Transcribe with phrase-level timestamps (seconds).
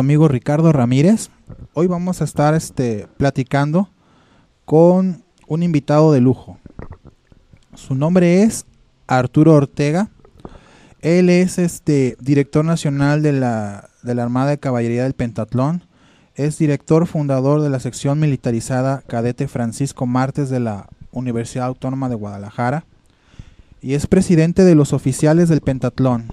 [0.00, 1.30] amigo Ricardo Ramírez.
[1.74, 3.88] Hoy vamos a estar este, platicando
[4.64, 6.58] con un invitado de lujo.
[7.74, 8.66] Su nombre es
[9.06, 10.10] Arturo Ortega.
[11.00, 15.84] Él es este director nacional de la, de la Armada de Caballería del Pentatlón.
[16.34, 22.14] Es director fundador de la sección militarizada Cadete Francisco Martes de la Universidad Autónoma de
[22.14, 22.84] Guadalajara.
[23.80, 26.32] Y es presidente de los oficiales del Pentatlón.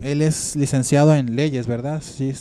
[0.00, 2.02] Él es licenciado en leyes, ¿verdad?
[2.02, 2.32] Sí.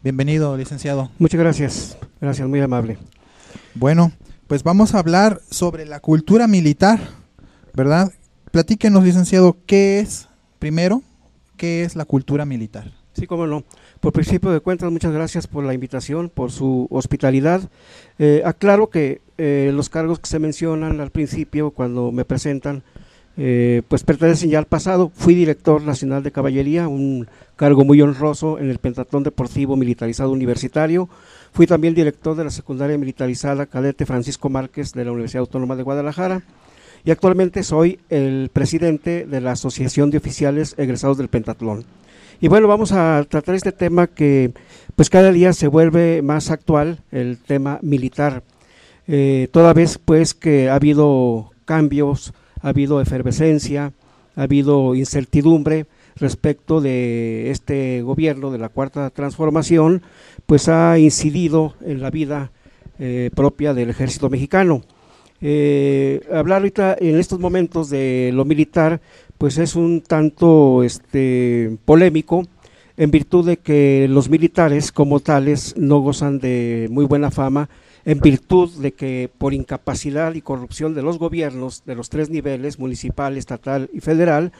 [0.00, 1.10] Bienvenido, licenciado.
[1.18, 1.98] Muchas gracias.
[2.20, 2.98] Gracias, muy amable.
[3.74, 4.12] Bueno,
[4.46, 7.00] pues vamos a hablar sobre la cultura militar,
[7.74, 8.12] ¿verdad?
[8.52, 10.28] Platíquenos, licenciado, ¿qué es,
[10.60, 11.02] primero,
[11.56, 12.92] qué es la cultura militar?
[13.12, 13.64] Sí, cómo no.
[13.98, 17.68] Por principio de cuentas, muchas gracias por la invitación, por su hospitalidad.
[18.20, 22.84] Eh, aclaro que eh, los cargos que se mencionan al principio, cuando me presentan,
[23.40, 25.12] eh, pues pertenecen ya al pasado.
[25.14, 31.08] Fui director nacional de caballería, un cargo muy honroso en el Pentatlón Deportivo Militarizado Universitario.
[31.52, 35.84] Fui también director de la secundaria militarizada Cadete Francisco Márquez de la Universidad Autónoma de
[35.84, 36.42] Guadalajara
[37.04, 41.84] y actualmente soy el presidente de la Asociación de Oficiales Egresados del Pentatlón.
[42.40, 44.52] Y bueno, vamos a tratar este tema que
[44.96, 48.42] pues cada día se vuelve más actual, el tema militar.
[49.06, 53.92] Eh, toda vez pues que ha habido cambios ha habido efervescencia,
[54.36, 60.02] ha habido incertidumbre respecto de este gobierno de la cuarta transformación,
[60.46, 62.50] pues ha incidido en la vida
[62.98, 64.82] eh, propia del ejército mexicano.
[65.40, 69.00] Eh, hablar ahorita en estos momentos de lo militar,
[69.38, 72.44] pues es un tanto este, polémico,
[72.96, 77.68] en virtud de que los militares como tales no gozan de muy buena fama
[78.08, 82.78] en virtud de que por incapacidad y corrupción de los gobiernos de los tres niveles,
[82.78, 84.50] municipal, estatal y federal,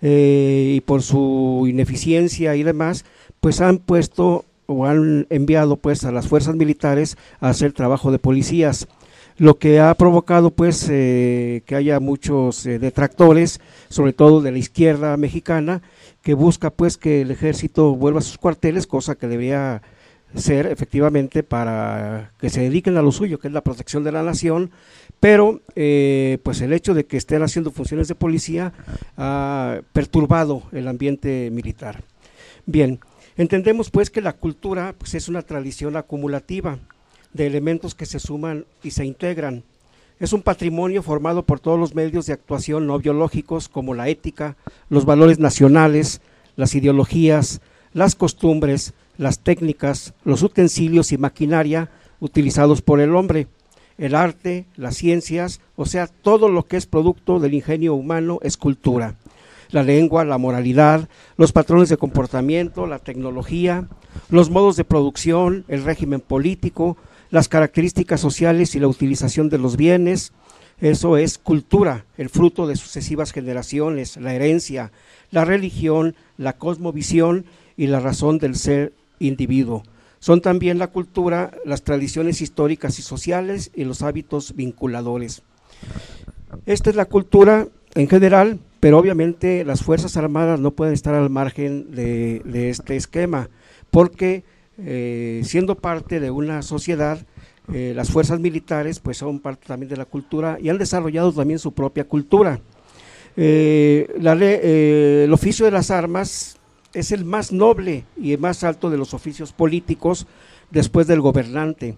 [0.00, 3.04] eh, y por su ineficiencia y demás,
[3.40, 8.18] pues han puesto o han enviado pues a las fuerzas militares a hacer trabajo de
[8.18, 8.88] policías
[9.36, 13.60] lo que ha provocado pues eh, que haya muchos eh, detractores,
[13.90, 15.82] sobre todo de la izquierda mexicana,
[16.22, 19.82] que busca pues que el ejército vuelva a sus cuarteles, cosa que debería
[20.34, 24.22] ser efectivamente para que se dediquen a lo suyo, que es la protección de la
[24.22, 24.70] nación,
[25.20, 28.72] pero eh, pues el hecho de que estén haciendo funciones de policía
[29.16, 32.04] ha perturbado el ambiente militar.
[32.66, 33.00] Bien,
[33.36, 36.78] entendemos pues que la cultura pues, es una tradición acumulativa
[37.32, 39.64] de elementos que se suman y se integran.
[40.20, 44.56] Es un patrimonio formado por todos los medios de actuación no biológicos como la ética,
[44.88, 46.20] los valores nacionales,
[46.56, 47.60] las ideologías,
[47.92, 51.90] las costumbres, las técnicas, los utensilios y maquinaria
[52.20, 53.48] utilizados por el hombre,
[53.98, 58.56] el arte, las ciencias, o sea, todo lo que es producto del ingenio humano es
[58.56, 59.16] cultura.
[59.70, 63.88] La lengua, la moralidad, los patrones de comportamiento, la tecnología,
[64.30, 66.96] los modos de producción, el régimen político,
[67.30, 70.32] las características sociales y la utilización de los bienes,
[70.80, 74.92] eso es cultura, el fruto de sucesivas generaciones, la herencia,
[75.32, 77.46] la religión, la cosmovisión
[77.76, 79.82] y la razón del ser individuo.
[80.20, 85.42] Son también la cultura, las tradiciones históricas y sociales y los hábitos vinculadores.
[86.66, 91.30] Esta es la cultura en general, pero obviamente las Fuerzas Armadas no pueden estar al
[91.30, 93.48] margen de, este esquema,
[93.90, 94.44] porque
[94.78, 97.24] eh, siendo parte de una sociedad,
[97.72, 101.58] eh, las fuerzas militares pues son parte también de la cultura y han desarrollado también
[101.58, 102.60] su propia cultura.
[103.36, 106.57] Eh, el oficio de las armas
[106.94, 110.26] es el más noble y el más alto de los oficios políticos
[110.70, 111.96] después del gobernante.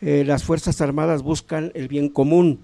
[0.00, 2.60] Eh, las Fuerzas Armadas buscan el bien común.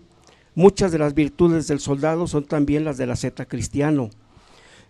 [0.55, 4.11] Muchas de las virtudes del soldado son también las del asceta cristiano.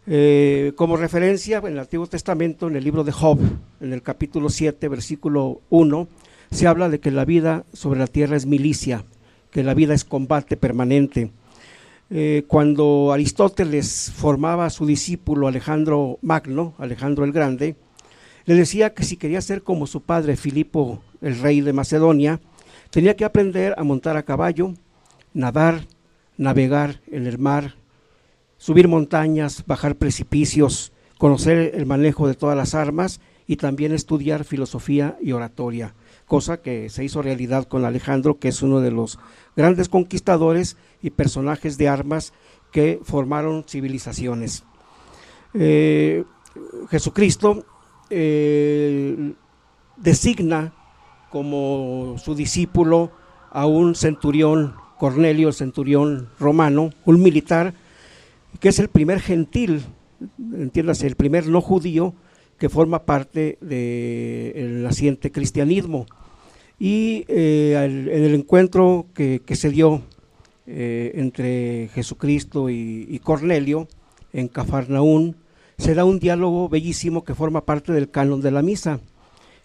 [0.06, 3.38] Eh, como referencia, en el Antiguo Testamento, en el libro de Job,
[3.80, 6.08] en el capítulo 7, versículo 1,
[6.50, 9.04] se habla de que la vida sobre la tierra es milicia,
[9.50, 11.30] que la vida es combate permanente.
[12.12, 17.76] Eh, cuando Aristóteles formaba a su discípulo Alejandro Magno, Alejandro el Grande,
[18.46, 22.40] le decía que si quería ser como su padre Filipo, el rey de Macedonia,
[22.90, 24.74] tenía que aprender a montar a caballo,
[25.34, 25.86] nadar,
[26.36, 27.76] navegar en el mar,
[28.56, 35.16] subir montañas, bajar precipicios, conocer el manejo de todas las armas y también estudiar filosofía
[35.22, 35.94] y oratoria,
[36.26, 39.18] cosa que se hizo realidad con Alejandro, que es uno de los
[39.56, 42.32] grandes conquistadores y personajes de armas
[42.72, 44.64] que formaron civilizaciones.
[45.54, 46.24] Eh,
[46.90, 47.64] Jesucristo
[48.08, 49.32] eh,
[49.96, 50.72] designa
[51.30, 53.12] como su discípulo
[53.50, 57.74] a un centurión, Cornelio, el centurión romano, un militar,
[58.60, 59.82] que es el primer gentil,
[60.38, 62.14] entiéndase, el primer no judío
[62.58, 66.06] que forma parte del naciente cristianismo.
[66.82, 70.02] Y en el encuentro que, se dio
[70.66, 73.86] entre Jesucristo y, Cornelio
[74.32, 75.36] en Cafarnaún,
[75.76, 79.00] se da un diálogo bellísimo que forma parte del canon de la misa,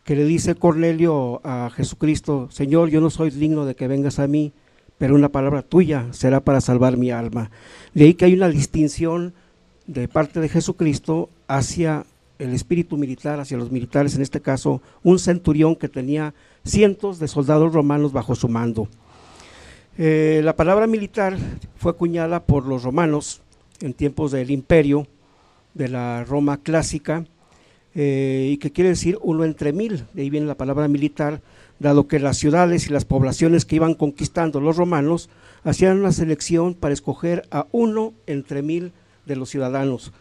[0.03, 4.27] que le dice Cornelio a Jesucristo, Señor, yo no soy digno de que vengas a
[4.27, 4.51] mí,
[4.97, 7.49] pero una palabra tuya será para salvar mi alma.
[7.93, 9.33] De ahí que hay una distinción
[9.87, 12.05] de parte de Jesucristo hacia
[12.39, 16.33] el espíritu militar, hacia los militares, en este caso un centurión que tenía
[16.65, 18.87] cientos de soldados romanos bajo su mando.
[19.97, 21.37] Eh, la palabra militar
[21.77, 23.41] fue acuñada por los romanos
[23.79, 25.07] en tiempos del imperio,
[25.73, 27.25] de la Roma clásica,
[27.93, 31.41] eh, y que quiere decir uno entre mil, de ahí viene la palabra militar,
[31.79, 35.29] dado que las ciudades y las poblaciones que iban conquistando los romanos
[35.63, 38.91] hacían una selección para escoger a uno entre mil
[39.25, 40.11] de los ciudadanos.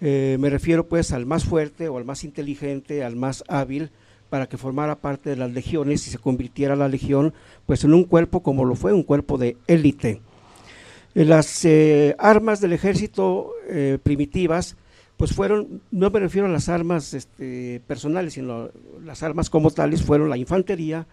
[0.00, 3.90] Eh, me refiero pues al más fuerte o al más inteligente, al más hábil,
[4.30, 7.32] para que formara parte de las legiones y se convirtiera la legión
[7.66, 10.20] pues en un cuerpo como lo fue, un cuerpo de élite.
[11.14, 13.52] Eh, las eh, armas del ejército
[14.02, 14.76] primitivas
[15.16, 18.70] pues fueron, no me refiero a las armas este, personales, sino
[19.04, 21.06] las armas como tales fueron la infantería,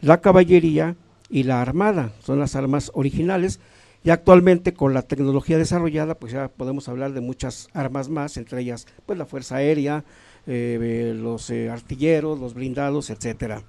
[0.00, 0.96] la caballería
[1.28, 3.60] y la armada, son las armas originales,
[4.04, 8.60] y actualmente con la tecnología desarrollada, pues ya podemos hablar de muchas armas más, entre
[8.60, 10.04] ellas pues la Fuerza Aérea,
[10.46, 13.62] eh, los eh, artilleros, los blindados, etcétera.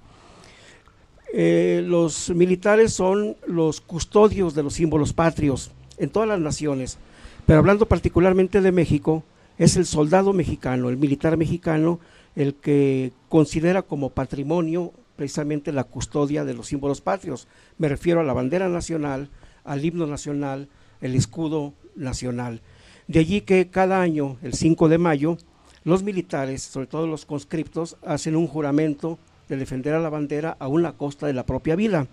[1.32, 6.98] Eh, los militares son los custodios de los símbolos patrios en todas las naciones,
[7.46, 9.22] pero hablando particularmente de México,
[9.58, 12.00] es el soldado mexicano, el militar mexicano,
[12.34, 17.46] el que considera como patrimonio precisamente la custodia de los símbolos patrios.
[17.76, 19.28] Me refiero a la bandera nacional,
[19.64, 20.68] al himno nacional,
[21.00, 22.60] el escudo nacional.
[23.08, 25.36] De allí que cada año, el 5 de mayo,
[25.84, 29.18] los militares, sobre todo los conscriptos, hacen un juramento
[29.48, 32.06] de defender a la bandera a una costa de la propia vida.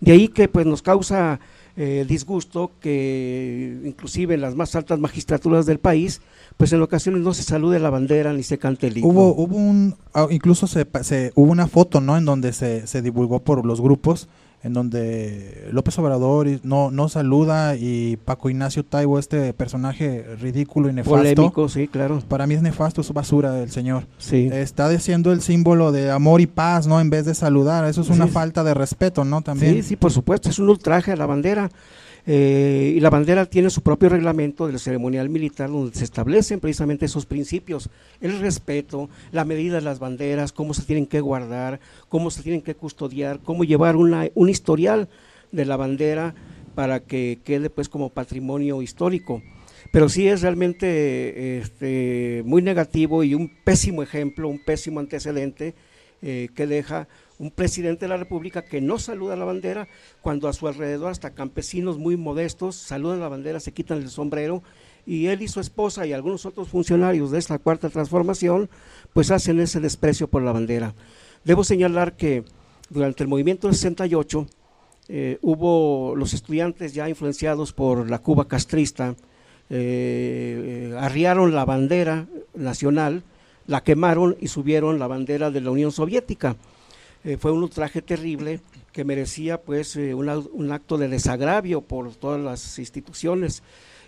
[0.00, 1.40] De ahí que pues nos causa
[1.74, 6.20] eh, disgusto que inclusive en las más altas magistraturas del país,
[6.58, 9.08] pues en ocasiones no se salude la bandera ni se cante el himno.
[9.08, 12.18] Hubo, hubo un, ah, incluso se, se, hubo una foto, ¿no?
[12.18, 14.28] En donde se, se divulgó por los grupos
[14.62, 20.92] en donde López Obrador no, no saluda y Paco Ignacio Taibo, este personaje ridículo y
[20.92, 21.16] nefasto.
[21.16, 22.20] Polémico, sí, claro.
[22.28, 24.06] Para mí es nefasto, es basura del señor.
[24.18, 24.48] Sí.
[24.52, 27.00] Está diciendo el símbolo de amor y paz, ¿no?
[27.00, 27.84] En vez de saludar.
[27.86, 29.42] Eso es una falta de respeto, ¿no?
[29.42, 29.74] También.
[29.74, 30.48] Sí, sí, por supuesto.
[30.48, 31.70] Es un ultraje a la bandera.
[32.24, 37.06] Eh, y la bandera tiene su propio reglamento del ceremonial militar donde se establecen precisamente
[37.06, 37.90] esos principios,
[38.20, 42.62] el respeto, la medida de las banderas, cómo se tienen que guardar, cómo se tienen
[42.62, 45.08] que custodiar, cómo llevar una, un historial
[45.50, 46.34] de la bandera
[46.76, 49.42] para que quede pues como patrimonio histórico.
[49.90, 55.74] Pero sí es realmente este, muy negativo y un pésimo ejemplo, un pésimo antecedente
[56.22, 57.08] eh, que deja
[57.42, 59.88] un presidente de la República que no saluda la bandera,
[60.20, 64.62] cuando a su alrededor hasta campesinos muy modestos saludan la bandera, se quitan el sombrero,
[65.04, 68.70] y él y su esposa y algunos otros funcionarios de esta cuarta transformación,
[69.12, 70.94] pues hacen ese desprecio por la bandera.
[71.42, 72.44] Debo señalar que
[72.90, 74.46] durante el movimiento del 68
[75.08, 79.16] eh, hubo los estudiantes ya influenciados por la Cuba castrista,
[79.68, 83.24] eh, eh, arriaron la bandera nacional,
[83.66, 86.54] la quemaron y subieron la bandera de la Unión Soviética.
[87.24, 88.60] Eh, fue un ultraje terrible
[88.92, 93.62] que merecía pues eh, un acto de desagravio por todas las instituciones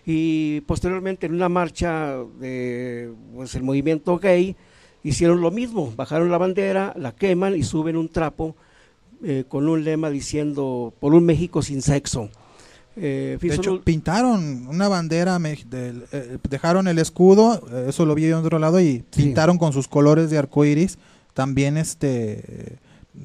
[0.04, 4.56] y posteriormente en una marcha de pues, el movimiento gay
[5.04, 8.56] hicieron lo mismo, bajaron la bandera, la queman y suben un trapo
[9.22, 12.30] eh, con un lema diciendo por un México sin sexo.
[12.96, 15.38] de hecho, pintaron una bandera,
[16.50, 20.38] dejaron el escudo, eso lo vi de otro lado, y pintaron con sus colores de
[20.38, 20.98] arco iris
[21.32, 22.78] también este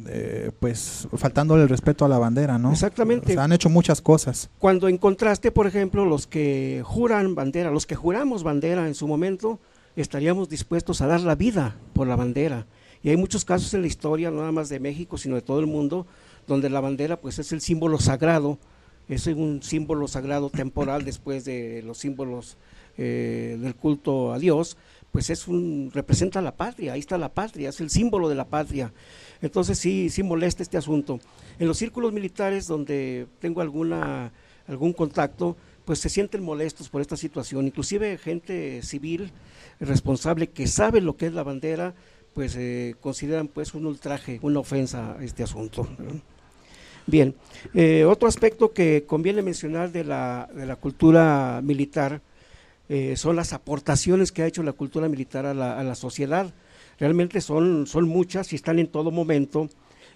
[0.07, 2.71] eh, pues faltándole el respeto a la bandera, ¿no?
[2.71, 3.37] Exactamente.
[3.37, 4.49] han hecho muchas cosas.
[4.59, 9.07] Cuando en contraste, por ejemplo, los que juran bandera, los que juramos bandera en su
[9.07, 9.59] momento,
[9.95, 12.67] estaríamos dispuestos a dar la vida por la bandera.
[13.01, 15.59] Y hay muchos casos en la historia, no nada más de México, sino de todo
[15.59, 16.05] el mundo,
[16.47, 18.59] donde la bandera pues es el símbolo sagrado,
[19.07, 22.57] es un símbolo sagrado temporal después de los símbolos
[22.97, 24.77] eh, del culto a Dios,
[25.11, 28.45] pues es un, representa la patria, ahí está la patria, es el símbolo de la
[28.45, 28.93] patria.
[29.41, 31.19] Entonces sí, sí molesta este asunto.
[31.59, 34.31] En los círculos militares donde tengo alguna,
[34.67, 35.55] algún contacto,
[35.85, 39.31] pues se sienten molestos por esta situación, inclusive gente civil
[39.79, 41.95] responsable que sabe lo que es la bandera,
[42.33, 45.87] pues eh, consideran pues un ultraje, una ofensa a este asunto.
[47.07, 47.33] Bien,
[47.73, 52.21] eh, otro aspecto que conviene mencionar de la, de la cultura militar
[52.87, 56.53] eh, son las aportaciones que ha hecho la cultura militar a la, a la sociedad.
[56.99, 59.69] Realmente son, son muchas y están en todo momento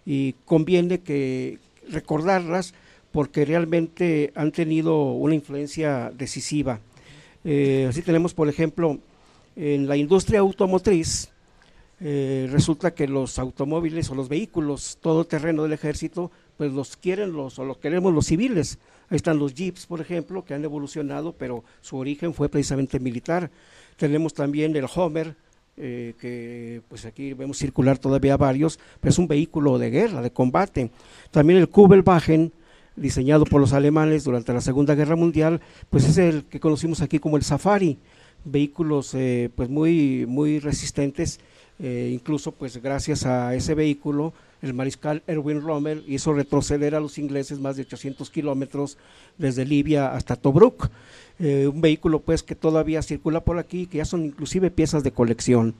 [0.05, 1.59] y conviene que
[1.89, 2.73] recordarlas
[3.11, 6.79] porque realmente han tenido una influencia decisiva.
[7.43, 8.99] Eh, así tenemos, por ejemplo,
[9.55, 11.29] en la industria automotriz,
[11.99, 17.31] eh, resulta que los automóviles o los vehículos todo terreno del ejército, pues los quieren
[17.33, 18.79] los o los queremos los civiles.
[19.09, 23.51] Ahí están los jeeps, por ejemplo, que han evolucionado, pero su origen fue precisamente militar.
[23.95, 25.35] Tenemos también el Homer,
[25.75, 30.31] eh, que pues aquí vemos circular todavía varios, pero es un vehículo de guerra, de
[30.31, 30.91] combate.
[31.31, 32.53] También el Kubelwagen,
[32.95, 37.17] diseñado por los alemanes durante la Segunda Guerra Mundial, pues es el que conocimos aquí
[37.17, 37.97] como el Safari,
[38.45, 41.39] vehículos eh, pues muy, muy resistentes,
[41.79, 44.33] eh, incluso pues gracias a ese vehículo
[44.63, 48.97] el mariscal Erwin Rommel hizo retroceder a los ingleses más de 800 kilómetros
[49.37, 50.89] desde Libia hasta Tobruk,
[51.39, 55.11] eh, un vehículo pues que todavía circula por aquí, que ya son inclusive piezas de
[55.11, 55.75] colección.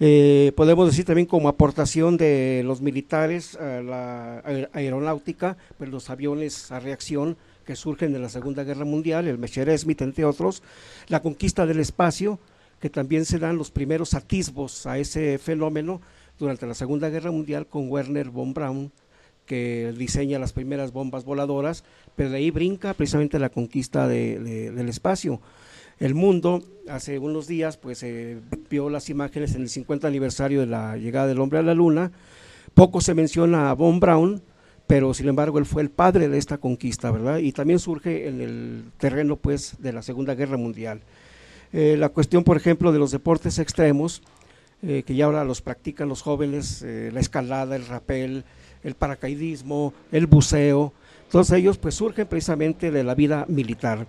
[0.00, 4.42] Eh, podemos decir también como aportación de los militares a la
[4.72, 10.02] aeronáutica, pues los aviones a reacción que surgen de la Segunda Guerra Mundial, el Messerschmitt
[10.02, 10.64] entre otros,
[11.06, 12.40] la conquista del espacio,
[12.80, 16.00] que también se dan los primeros atisbos a ese fenómeno
[16.38, 18.92] durante la Segunda Guerra Mundial con Werner von Braun,
[19.46, 21.84] que diseña las primeras bombas voladoras,
[22.16, 25.40] pero de ahí brinca precisamente la conquista del espacio
[25.98, 26.62] el mundo.
[26.88, 28.38] Hace unos días, pues, se
[28.70, 32.12] vio las imágenes en el 50 aniversario de la llegada del hombre a la luna.
[32.74, 34.42] Poco se menciona a Von Braun,
[34.86, 37.38] pero sin embargo él fue el padre de esta conquista, ¿verdad?
[37.38, 41.00] Y también surge en el terreno, pues, de la Segunda Guerra Mundial.
[41.72, 44.22] Eh, la cuestión, por ejemplo, de los deportes extremos,
[44.82, 48.44] eh, que ya ahora los practican los jóvenes, eh, la escalada, el rapel,
[48.82, 50.92] el paracaidismo, el buceo,
[51.30, 54.06] todos ellos pues surgen precisamente de la vida militar.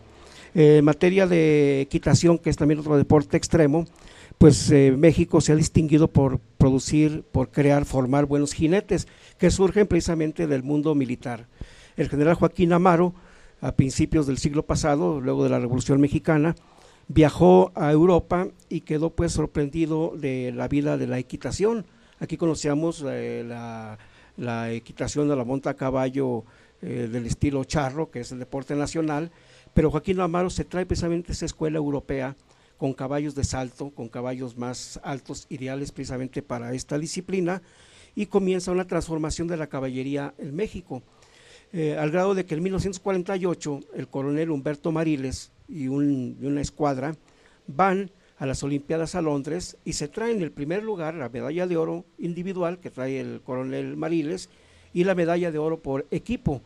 [0.53, 3.85] Eh, en materia de equitación, que es también otro deporte extremo,
[4.37, 9.07] pues eh, México se ha distinguido por producir, por crear, formar buenos jinetes
[9.37, 11.47] que surgen precisamente del mundo militar.
[11.95, 13.13] El general Joaquín Amaro,
[13.61, 16.55] a principios del siglo pasado, luego de la Revolución Mexicana,
[17.07, 21.85] viajó a Europa y quedó pues sorprendido de la vida de la equitación.
[22.19, 26.43] Aquí conocíamos eh, la, equitación de la monta a caballo
[26.79, 29.31] del estilo charro, que es el deporte nacional,
[29.73, 32.35] pero Joaquín Amaro se trae precisamente esa escuela europea
[32.77, 37.61] con caballos de salto, con caballos más altos, ideales precisamente para esta disciplina,
[38.15, 41.03] y comienza una transformación de la caballería en México,
[41.73, 47.15] eh, al grado de que en 1948 el coronel Humberto Mariles y, una escuadra
[47.67, 51.77] van a las Olimpiadas a Londres y se traen el primer lugar la medalla de
[51.77, 54.49] oro individual que trae el coronel Mariles
[54.93, 56.61] y la medalla de oro por equipo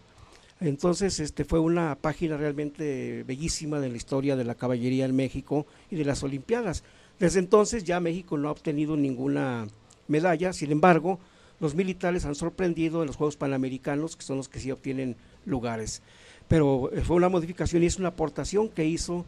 [0.62, 5.66] entonces, este fue una página realmente bellísima de la historia de la caballería en México
[5.90, 6.84] y de las Olimpiadas.
[7.20, 9.68] Desde entonces ya México no ha obtenido ninguna
[10.08, 11.20] medalla, sin embargo,
[11.60, 15.16] los militares han sorprendido en los Juegos Panamericanos, que son los que sí obtienen
[15.46, 16.04] lugares.
[16.52, 19.26] Pero eh, fue una modificación y es una aportación que hizo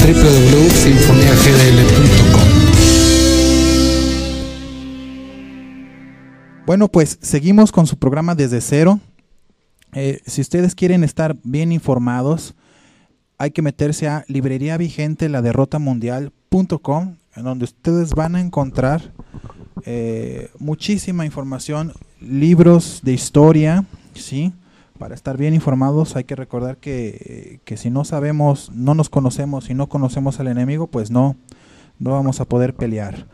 [0.00, 2.48] www.sinfoniagdl.com
[6.64, 8.98] Bueno, pues seguimos con su programa desde cero.
[9.92, 12.54] Eh, si ustedes quieren estar bien informados,
[13.36, 19.12] hay que meterse a librería vigente la derrota mundial.com, en donde ustedes van a encontrar
[19.84, 23.84] eh, muchísima información, libros de historia,
[24.14, 24.52] ¿sí?
[24.98, 29.70] Para estar bien informados hay que recordar que, que si no sabemos, no nos conocemos
[29.70, 31.36] y no conocemos al enemigo, pues no,
[31.98, 33.26] no vamos a poder pelear.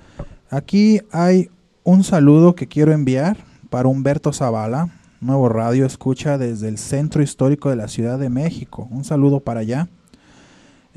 [0.51, 1.51] Aquí hay
[1.83, 3.37] un saludo que quiero enviar
[3.71, 8.89] para Humberto Zavala, nuevo radio escucha desde el centro histórico de la Ciudad de México.
[8.91, 9.89] Un saludo para allá.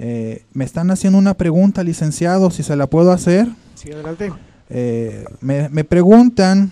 [0.02, 3.48] Eh, me están haciendo una pregunta, licenciado, si se la puedo hacer.
[3.76, 4.32] Sí, adelante.
[4.70, 6.72] Eh, me, me preguntan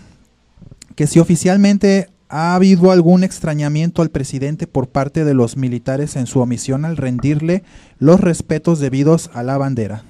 [0.95, 6.25] que si oficialmente ha habido algún extrañamiento al presidente por parte de los militares en
[6.25, 7.63] su omisión al rendirle
[7.99, 10.03] los respetos debidos a la bandera.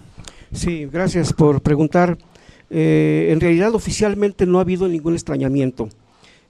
[0.51, 2.19] Sí, gracias por preguntar.
[2.69, 5.89] Eh, en realidad oficialmente no ha habido ningún extrañamiento.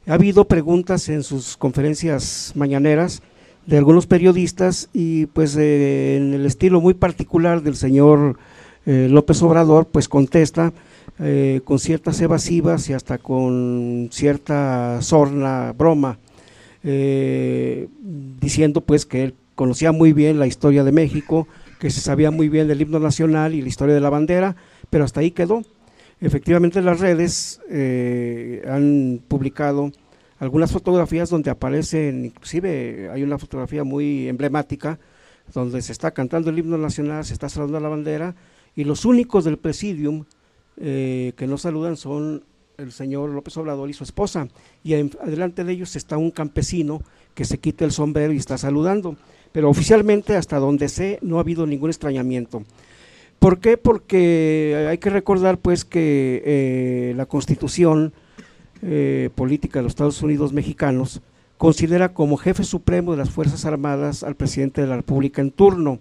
[0.06, 3.22] Ha habido preguntas en sus conferencias mañaneras
[3.68, 8.40] de algunos periodistas y pues eh, en el estilo muy particular del señor
[8.86, 10.74] eh, López Obrador pues contesta
[11.20, 16.18] eh, con ciertas evasivas y hasta con cierta sorna broma
[16.84, 21.50] diciendo pues que él conocía muy bien la historia de México,
[21.80, 24.56] que se sabía muy bien del himno nacional y la historia de la bandera,
[24.90, 25.64] pero hasta ahí quedó.
[26.22, 27.60] Efectivamente las redes
[28.70, 29.92] han publicado
[30.40, 35.00] algunas fotografías donde aparecen, inclusive hay una fotografía muy emblemática,
[35.54, 38.36] donde se está cantando el himno nacional, se está saludando la bandera,
[38.76, 40.26] y los únicos del presidium
[40.78, 42.44] eh, que no saludan son
[42.78, 44.48] el señor López Obrador y su esposa,
[44.84, 47.02] y en, adelante de ellos está un campesino
[47.34, 49.16] que se quita el sombrero y está saludando,
[49.52, 52.64] pero oficialmente hasta donde sé no ha habido ningún extrañamiento.
[53.40, 53.78] ¿Por qué?
[53.78, 58.14] Porque hay que recordar pues que eh, la constitución
[58.82, 61.22] eh, política de los Estados Unidos mexicanos
[61.58, 66.00] considera como jefe supremo de las Fuerzas Armadas al presidente de la República en turno.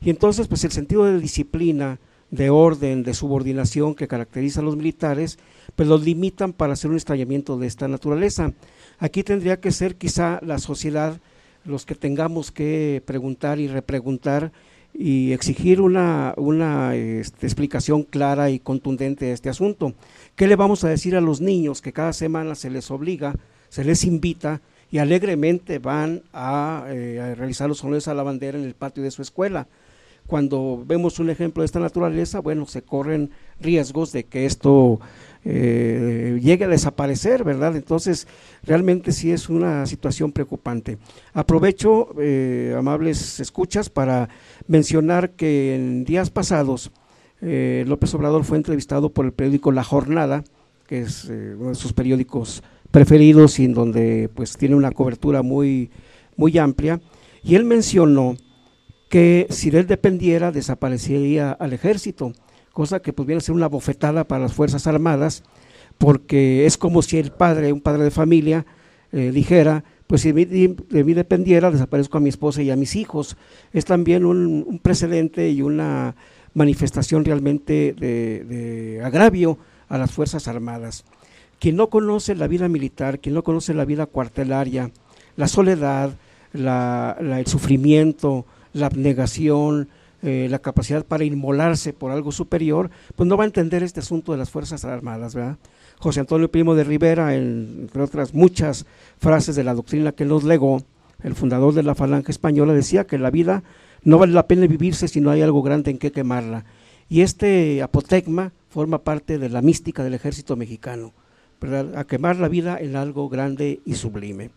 [0.00, 1.98] Y entonces pues el sentido de disciplina,
[2.30, 5.38] de orden, de subordinación que caracteriza a los militares,
[5.76, 8.52] pues los limitan para hacer un extrañamiento de esta naturaleza.
[8.98, 11.20] Aquí tendría que ser quizá la sociedad
[11.64, 14.52] los que tengamos que preguntar y repreguntar
[14.94, 19.94] y exigir una, una este, explicación clara y contundente de este asunto.
[20.36, 23.34] ¿Qué le vamos a decir a los niños que cada semana se les obliga,
[23.68, 28.58] se les invita y alegremente van a, eh, a realizar los honores a la bandera
[28.58, 29.66] en el patio de su escuela?
[30.26, 35.00] Cuando vemos un ejemplo de esta naturaleza, bueno, se corren riesgos de que esto
[35.44, 37.76] eh, llegue a desaparecer, ¿verdad?
[37.76, 38.26] Entonces,
[38.62, 40.98] realmente sí es una situación preocupante.
[41.32, 44.28] Aprovecho, eh, amables escuchas, para
[44.66, 46.92] mencionar que en días pasados
[47.44, 50.44] eh, López Obrador fue entrevistado por el periódico La Jornada,
[50.86, 55.42] que es eh, uno de sus periódicos preferidos y en donde pues tiene una cobertura
[55.42, 55.90] muy,
[56.36, 57.00] muy amplia,
[57.42, 58.36] y él mencionó
[59.08, 62.32] que si de él dependiera desaparecería al ejército
[62.72, 65.42] cosa que pudiera ser una bofetada para las Fuerzas Armadas,
[65.98, 68.66] porque es como si el padre, un padre de familia,
[69.12, 73.36] eh, dijera, pues si de mí, dependiera, desaparezco a mi esposa y a mis hijos.
[73.72, 76.16] Es también un, precedente y una
[76.54, 79.58] manifestación realmente de, de, agravio
[79.88, 81.04] a las Fuerzas Armadas.
[81.58, 84.90] Quien no conoce la vida militar, quien no conoce la vida cuartelaria,
[85.36, 86.16] la soledad,
[86.52, 89.88] la, el sufrimiento, la abnegación,
[90.22, 94.32] eh, la capacidad para inmolarse por algo superior, pues no va a entender este asunto
[94.32, 95.58] de las Fuerzas Armadas, ¿verdad?
[95.98, 98.86] José Antonio Primo de Rivera, en, entre otras muchas
[99.18, 100.82] frases de la doctrina que nos legó,
[101.22, 103.62] el fundador de la Falange Española, decía que la vida
[104.04, 106.64] no vale la pena vivirse si no hay algo grande en que quemarla.
[107.08, 111.12] Y este apotegma forma parte de la mística del ejército mexicano,
[111.94, 114.50] a quemar la vida en algo grande y sublime.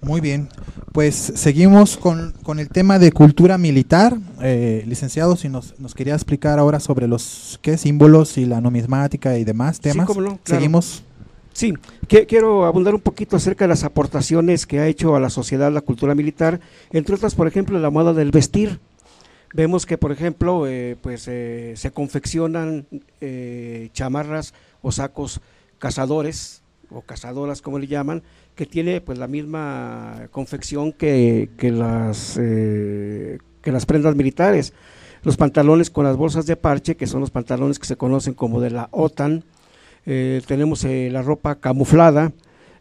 [0.00, 0.48] Muy bien,
[0.92, 4.16] pues seguimos con, con el tema de cultura militar.
[4.40, 9.36] Eh, licenciado, si nos, nos quería explicar ahora sobre los qué símbolos y la numismática
[9.38, 10.06] y demás temas.
[10.06, 10.60] cómo no, claro.
[10.60, 11.02] Seguimos.
[11.52, 11.74] Sí,
[12.06, 15.72] que- quiero abundar un poquito acerca de las aportaciones que ha hecho a la sociedad
[15.72, 16.60] la cultura militar,
[16.92, 18.78] entre otras, por ejemplo, la moda del vestir.
[19.52, 22.86] Vemos que, por ejemplo, eh, pues eh, se confeccionan
[23.20, 25.40] eh, chamarras o sacos
[25.78, 28.22] cazadores o cazadoras, como le llaman,
[28.58, 34.72] que tiene pues la misma confección que, que las eh, que las prendas militares.
[35.22, 38.60] Los pantalones con las bolsas de parche, que son los pantalones que se conocen como
[38.60, 39.44] de la OTAN,
[40.06, 42.32] eh, tenemos eh, la ropa camuflada,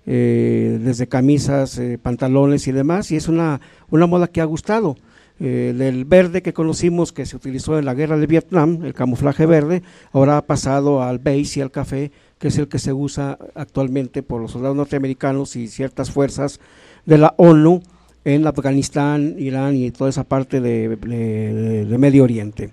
[0.04, 3.60] desde camisas, pantalones y demás, y es una,
[3.90, 4.96] una moda que ha gustado.
[5.40, 9.46] Eh, del verde que conocimos que se utilizó en la guerra de Vietnam, el camuflaje
[9.46, 13.38] verde, ahora ha pasado al beige y al café, que es el que se usa
[13.56, 16.60] actualmente por los soldados norteamericanos y ciertas fuerzas
[17.06, 17.82] de la ONU
[18.26, 22.72] en Afganistán, Irán y toda esa parte de, Medio Oriente.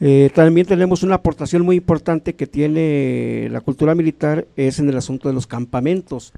[0.00, 4.96] Eh, también tenemos una aportación muy importante que tiene la cultura militar, es en el
[4.96, 6.32] asunto de los campamentos.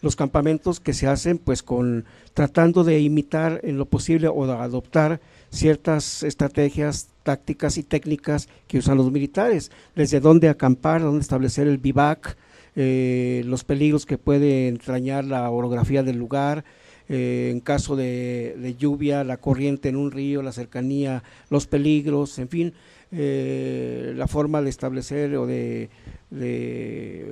[0.00, 4.54] Los campamentos que se hacen pues con tratando de imitar en lo posible o de
[4.54, 5.20] adoptar
[5.50, 11.78] ciertas estrategias, tácticas y técnicas que usan los militares, desde dónde acampar, dónde establecer el
[11.78, 12.36] bivac,
[12.74, 16.64] eh, los peligros que puede entrañar la orografía del lugar,
[17.08, 22.48] eh, en caso de, lluvia, la corriente en un río, la cercanía, los peligros, en
[22.48, 22.72] fin,
[23.12, 25.88] eh, la forma de establecer o de,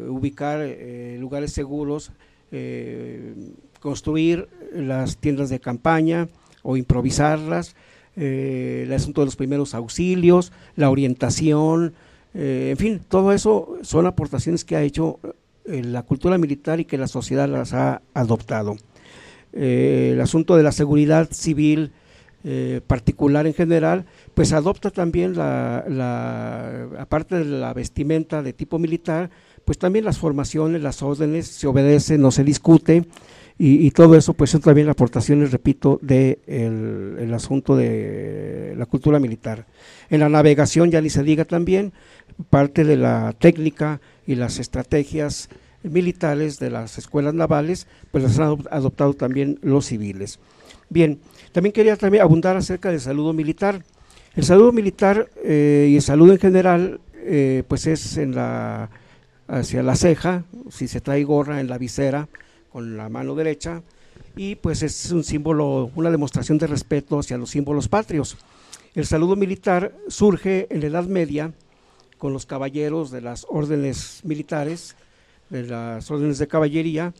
[0.08, 0.60] ubicar
[1.18, 2.12] lugares seguros,
[3.80, 6.28] construir las tiendas de campaña
[6.62, 7.74] o improvisarlas,
[8.20, 11.94] eh, el asunto de los primeros auxilios, la orientación,
[12.34, 15.20] eh, en fin, todo eso son aportaciones que ha hecho
[15.66, 18.76] eh, la cultura militar y que la sociedad las ha adoptado.
[19.52, 21.92] El asunto de la seguridad civil
[22.86, 29.30] particular en general, pues adopta también la, la, aparte de la vestimenta de tipo militar,
[29.64, 33.04] pues también las formaciones, las órdenes, se obedece, no se discute,
[33.58, 39.18] y, y todo eso pues son también aportaciones, repito, de el, asunto de la cultura
[39.18, 39.66] militar.
[40.10, 41.92] En la navegación ya ni se diga también,
[42.50, 45.48] parte de la técnica y las estrategias
[45.82, 50.38] militares de las escuelas navales, pues las han adop- adoptado también los civiles.
[50.88, 51.18] Bien,
[51.52, 53.84] también quería también abundar acerca del saludo militar.
[54.36, 58.90] El saludo militar eh, y el saludo en general, eh, pues es en la
[59.48, 62.28] hacia la ceja, si se trae gorra en la visera
[62.70, 63.82] con la mano derecha,
[64.36, 68.36] y pues es un símbolo, una demostración de respeto hacia los símbolos patrios.
[68.94, 71.52] El saludo militar surge en la Edad Media
[72.18, 74.96] con los caballeros de las órdenes militares,
[75.50, 77.14] de las órdenes de caballería,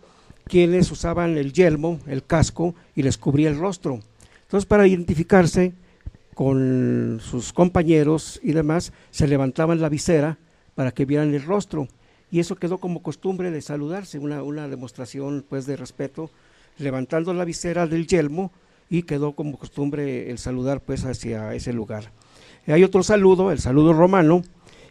[0.44, 4.00] quienes usaban el yelmo, el casco y les cubría el rostro.
[4.42, 5.72] Entonces, para identificarse
[6.34, 10.38] con sus compañeros y demás, se levantaban la visera
[10.74, 11.88] para que vieran el rostro.
[12.30, 16.30] Y eso quedó como costumbre de saludarse, una, una demostración pues de respeto,
[16.78, 18.52] levantando la visera del yelmo
[18.90, 22.12] y quedó como costumbre el saludar pues hacia ese lugar.
[22.66, 24.42] Hay otro saludo, el saludo romano,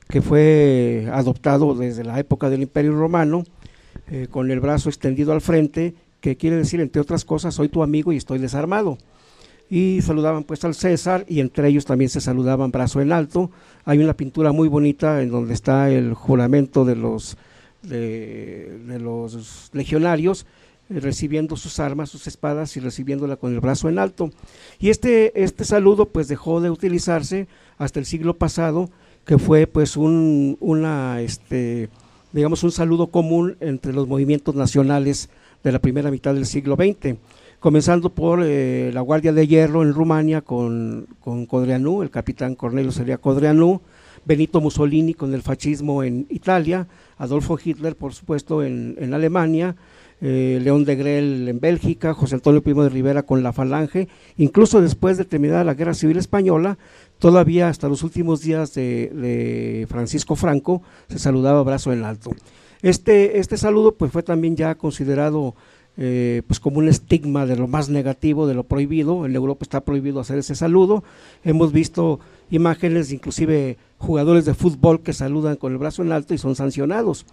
[0.09, 3.43] que fue adoptado desde la época del Imperio Romano,
[4.09, 7.83] eh, con el brazo extendido al frente, que quiere decir, entre otras cosas, soy tu
[7.83, 8.97] amigo y estoy desarmado.
[9.69, 13.51] Y saludaban pues al César y entre ellos también se saludaban brazo en alto.
[13.83, 17.37] Hay una pintura muy bonita en donde está el juramento de los,
[17.83, 20.45] de, los legionarios
[20.89, 24.31] eh, recibiendo sus armas, sus espadas y recibiéndola con el brazo en alto.
[24.79, 28.89] Y este, este saludo pues dejó de utilizarse hasta el siglo pasado,
[29.25, 31.89] que fue pues un, una, este,
[32.31, 35.29] digamos, un saludo común entre los movimientos nacionales
[35.63, 37.17] de la primera mitad del siglo XX,
[37.59, 42.91] comenzando por eh, la Guardia de Hierro en Rumania con, con Codreanu, el capitán Cornelio
[42.91, 43.81] sería Codreanu,
[44.25, 49.75] Benito Mussolini con el fascismo en Italia, Adolfo Hitler, por supuesto, en, en Alemania,
[50.19, 54.81] eh, León de Grel en Bélgica, José Antonio Primo de Rivera con la Falange, incluso
[54.81, 56.77] después de terminada la Guerra Civil Española,
[57.19, 62.31] todavía hasta los últimos días de, de Francisco Franco se saludaba brazo en alto.
[62.81, 65.55] Este, este saludo pues fue también ya considerado
[65.99, 69.25] eh, pues como un estigma de lo más negativo, de lo prohibido.
[69.25, 71.03] En Europa está prohibido hacer ese saludo.
[71.43, 72.19] Hemos visto
[72.51, 77.25] imágenes, inclusive jugadores de fútbol que saludan con el brazo en alto y son sancionados.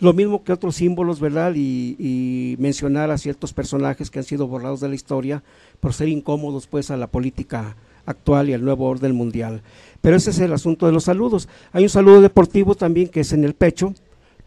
[0.00, 1.52] lo mismo que otros símbolos, ¿verdad?
[1.54, 5.42] Y, mencionar a ciertos personajes que han sido borrados de la historia
[5.78, 9.62] por ser incómodos pues a la política actual y al nuevo orden mundial.
[10.00, 11.48] Pero ese es el asunto de los saludos.
[11.72, 13.94] Hay un saludo deportivo también que es en el pecho,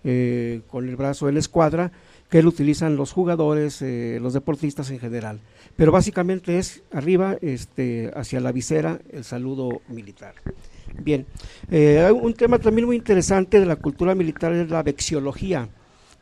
[0.04, 1.92] eh, con el brazo de la escuadra,
[2.34, 5.40] que lo utilizan los jugadores, eh, los deportistas en general.
[5.76, 10.34] Pero básicamente es arriba, este, hacia la visera, el saludo militar.
[11.00, 11.28] Bien,
[11.70, 15.70] eh, un tema también muy interesante de la cultura militar es la vexiología,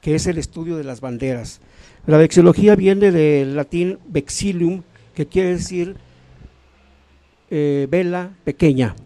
[0.01, 1.61] que es el estudio de las banderas.
[2.05, 4.81] La vexiología viene del latín vexilium,
[5.15, 5.95] que quiere decir
[7.49, 8.97] eh, vela pequeña.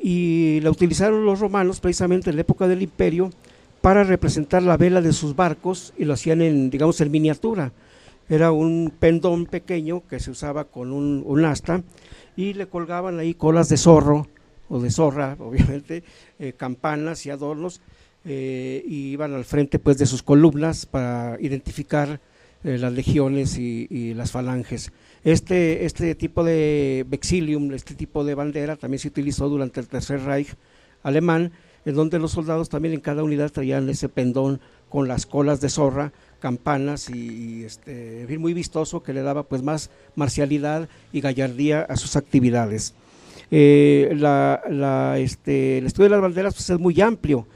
[0.00, 3.28] Y la utilizaron los romanos precisamente en la época del imperio
[3.80, 7.72] para representar la vela de sus barcos y lo hacían en, digamos, en miniatura.
[8.28, 11.82] Era un pendón pequeño que se usaba con un, asta
[12.36, 14.26] y le colgaban ahí colas de zorro
[14.68, 16.04] o de zorra, obviamente,
[16.38, 17.80] eh, campanas y adornos,
[18.24, 22.20] eh, y iban al frente pues de sus columnas para identificar
[22.64, 24.92] eh, las legiones y, las falanges.
[25.24, 30.22] Este, este tipo de vexilium, este tipo de bandera también se utilizó durante el Tercer
[30.24, 30.54] Reich
[31.02, 31.52] alemán,
[31.88, 35.70] en donde los soldados también en cada unidad traían ese pendón con las colas de
[35.70, 41.96] zorra, campanas y, este, muy vistoso que le daba pues más marcialidad y gallardía a
[41.96, 42.92] sus actividades.
[43.50, 44.10] Eh,
[45.16, 47.46] este, el estudio de las banderas pues, es muy amplio,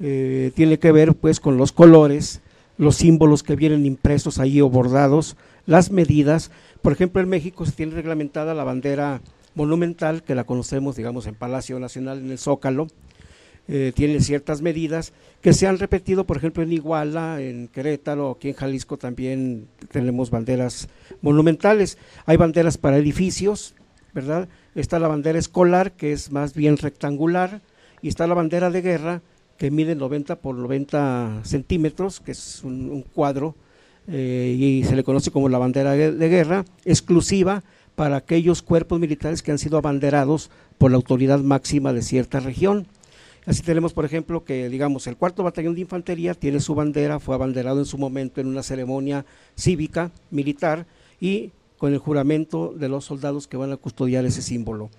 [0.00, 2.42] eh, tiene que ver pues con los colores,
[2.76, 6.50] los símbolos que vienen impresos ahí o bordados, las medidas.
[6.82, 9.22] Por ejemplo, en México se tiene reglamentada la bandera
[9.54, 12.88] monumental, que la conocemos, digamos, en Palacio Nacional, en el Zócalo,
[13.70, 18.48] eh, tiene ciertas medidas que se han repetido, por ejemplo, en Iguala, en Querétaro, aquí
[18.48, 20.88] en Jalisco también tenemos banderas
[21.20, 21.98] monumentales.
[22.24, 23.74] Hay banderas para edificios,
[24.14, 24.48] ¿verdad?
[24.74, 27.60] Está la bandera escolar, que es más bien rectangular,
[28.00, 29.22] y está la bandera de guerra,
[29.58, 33.54] que mide 90 por 90 centímetros, que es un, cuadro,
[34.06, 37.62] eh, y se le conoce como la bandera de, guerra, exclusiva
[37.96, 42.86] para aquellos cuerpos militares que han sido abanderados por la autoridad máxima de cierta región.
[43.48, 47.34] Así tenemos, por ejemplo, que digamos el cuarto batallón de infantería tiene su bandera, fue
[47.34, 49.24] abanderado en su momento en una ceremonia
[49.56, 50.84] cívica, militar,
[51.18, 54.90] y con el juramento de los soldados que van a custodiar ese símbolo.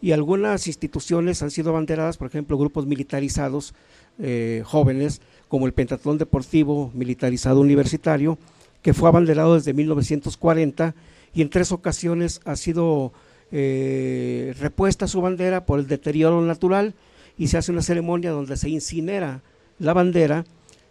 [0.00, 3.74] Y algunas instituciones han sido abanderadas, por ejemplo, grupos militarizados
[4.18, 8.38] eh, jóvenes, como el Pentatlón Deportivo Militarizado Universitario,
[8.80, 10.94] que fue abanderado desde 1940
[11.34, 13.12] y en tres ocasiones ha sido
[13.52, 16.94] eh, repuesta su bandera por el deterioro natural
[17.38, 19.42] y se hace una ceremonia donde se incinera
[19.78, 20.44] la bandera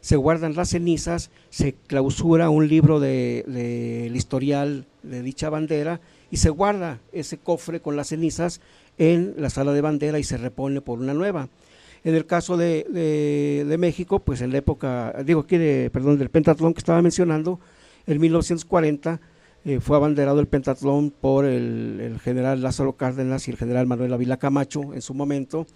[0.08, 6.00] se guardan las cenizas, se clausura un libro del de, historial de dicha bandera
[6.32, 8.62] y se guarda ese cofre con las cenizas
[8.98, 11.50] en la sala de bandera y se repone por una nueva.
[12.04, 12.86] En el caso de,
[13.68, 17.60] de, México, pues en la época, digo aquí de, perdón, del pentatlón que estaba mencionando,
[18.06, 19.20] en 1940
[19.66, 24.14] eh, fue abanderado el pentatlón por el, el, general Lázaro Cárdenas y el general Manuel
[24.14, 25.68] Avila Camacho en su momento,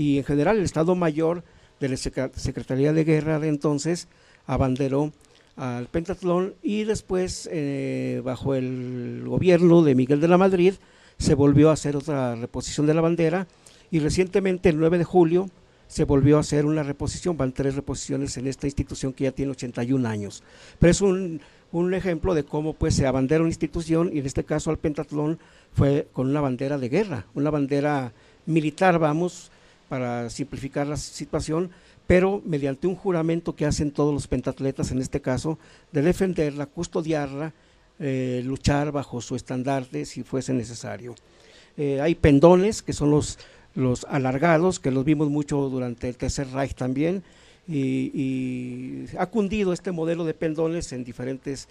[0.00, 1.44] y en general el Estado Mayor
[1.78, 4.08] de la Secretaría de Guerra de entonces
[4.46, 5.12] abanderó
[5.56, 10.72] al pentatlón y después eh, bajo el gobierno de Miguel de la Madrid
[11.18, 13.46] se volvió a hacer otra reposición de la bandera
[13.90, 15.50] y recientemente el 9 de julio
[15.86, 19.52] se volvió a hacer una reposición, van tres reposiciones en esta institución que ya tiene
[19.52, 20.42] 81 años.
[20.78, 24.44] Pero es un, un ejemplo de cómo pues se abandera una institución y en este
[24.44, 25.38] caso al pentatlón
[25.74, 28.14] fue con una bandera de guerra, una bandera
[28.46, 29.50] militar, vamos,
[29.90, 31.72] para simplificar la situación,
[32.06, 35.58] pero mediante un juramento que hacen todos los pentatletas, en este caso,
[35.90, 37.52] de defenderla, custodiarla,
[37.98, 41.16] eh, luchar bajo su estandarte si fuese necesario.
[41.76, 43.40] Eh, hay pendones, que son los,
[43.74, 47.24] los alargados, que los vimos mucho durante el Tercer Reich también,
[47.66, 51.66] y, y ha cundido este modelo de pendones en diferentes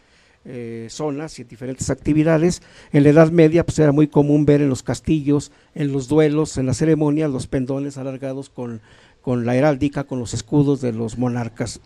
[0.51, 2.63] eh, zonas y diferentes actividades.
[2.91, 6.57] En la Edad Media pues era muy común ver en los castillos, en los duelos,
[6.57, 8.81] en las ceremonias, los pendones alargados con,
[9.21, 11.81] con la heráldica, con los escudos de los monarcas.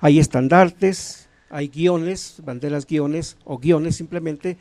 [0.00, 4.56] Hay estandartes, hay guiones, banderas guiones o guiones simplemente,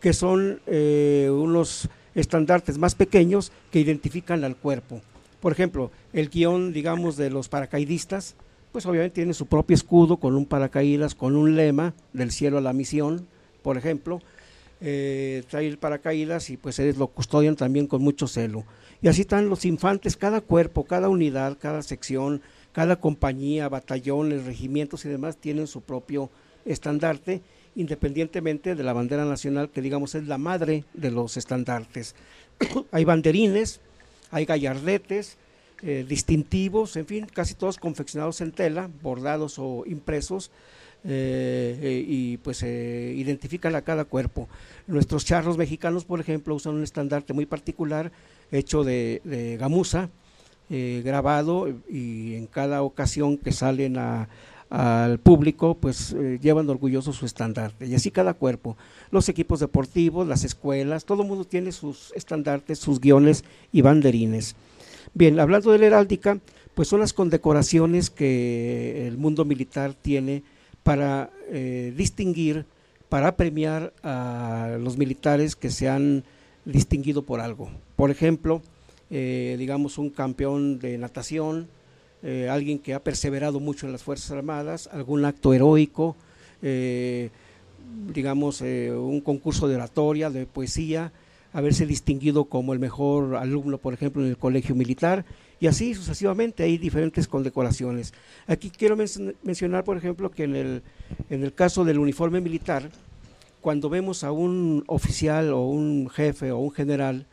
[0.00, 5.02] que son eh, unos estandartes más pequeños que identifican al cuerpo.
[5.40, 8.36] Por ejemplo, el guion, digamos, de los paracaidistas,
[8.72, 12.62] pues obviamente tiene su propio escudo con un paracaídas, con un lema del cielo a
[12.62, 13.26] la misión,
[13.62, 14.20] por ejemplo,
[14.80, 18.64] eh, trae el paracaídas y pues ellos lo custodian también con mucho celo.
[19.02, 22.40] Y así están los infantes, cada cuerpo, cada unidad, cada sección,
[22.72, 26.30] cada compañía, batallones, regimientos y demás tienen su propio
[26.64, 27.42] estandarte,
[27.76, 32.14] independientemente de la bandera nacional, que digamos es la madre de los estandartes.
[32.90, 33.80] hay banderines,
[34.30, 35.36] hay gallardetes,
[35.84, 40.52] eh, distintivos, en fin, casi todos confeccionados en tela, bordados o impresos,
[41.02, 44.48] eh, eh, y pues identifican a cada cuerpo.
[44.86, 48.12] Nuestros charros mexicanos, por ejemplo, usan un estandarte muy particular
[48.52, 50.08] hecho de, gamuza,
[50.70, 53.98] grabado y en cada ocasión que salen
[54.70, 57.86] al público, pues llevan orgulloso su estandarte.
[57.86, 58.76] Y así cada cuerpo.
[59.10, 63.42] Los equipos deportivos, las escuelas, todo el mundo tiene sus estandartes, sus guiones
[63.72, 64.54] y banderines.
[65.14, 66.38] Bien, hablando de la heráldica,
[66.74, 70.42] pues son las condecoraciones que el mundo militar tiene
[70.82, 72.64] para eh, distinguir,
[73.10, 76.24] para premiar a los militares que se han
[76.64, 77.70] distinguido por algo.
[77.94, 78.62] Por ejemplo,
[79.10, 81.68] eh, digamos un campeón de natación,
[82.22, 86.16] eh, alguien que ha perseverado mucho en las Fuerzas Armadas, algún acto heroico,
[88.14, 91.12] digamos un concurso de oratoria, de poesía,
[91.52, 95.24] haberse distinguido como el mejor alumno, por ejemplo, en el colegio militar,
[95.60, 98.14] y así sucesivamente hay diferentes condecoraciones.
[98.46, 100.82] Aquí quiero mencionar, por ejemplo, que en el,
[101.30, 102.90] en el caso del uniforme militar,
[103.60, 107.26] cuando vemos a un oficial o un jefe o un general,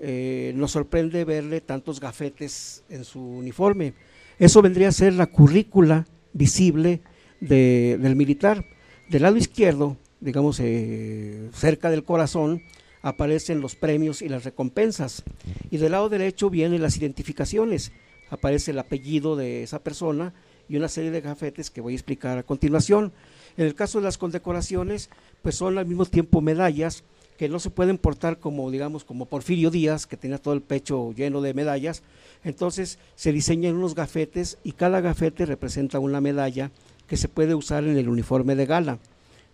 [0.00, 3.94] eh, nos sorprende verle tantos gafetes en su uniforme.
[4.40, 7.02] Eso vendría a ser la currícula visible
[7.38, 8.64] del militar.
[9.08, 12.62] Del lado izquierdo, digamos, eh, cerca del corazón,
[13.02, 15.24] aparecen los premios y las recompensas.
[15.70, 17.92] Y del lado derecho vienen las identificaciones.
[18.30, 20.32] Aparece el apellido de esa persona
[20.68, 23.12] y una serie de gafetes que voy a explicar a continuación.
[23.56, 25.10] En el caso de las condecoraciones,
[25.42, 27.04] pues son al mismo tiempo medallas
[27.36, 31.12] que no se pueden portar como, digamos, como Porfirio Díaz, que tenía todo el pecho
[31.12, 32.02] lleno de medallas.
[32.44, 36.70] Entonces se diseñan unos gafetes y cada gafete representa una medalla
[37.06, 38.98] que se puede usar en el uniforme de gala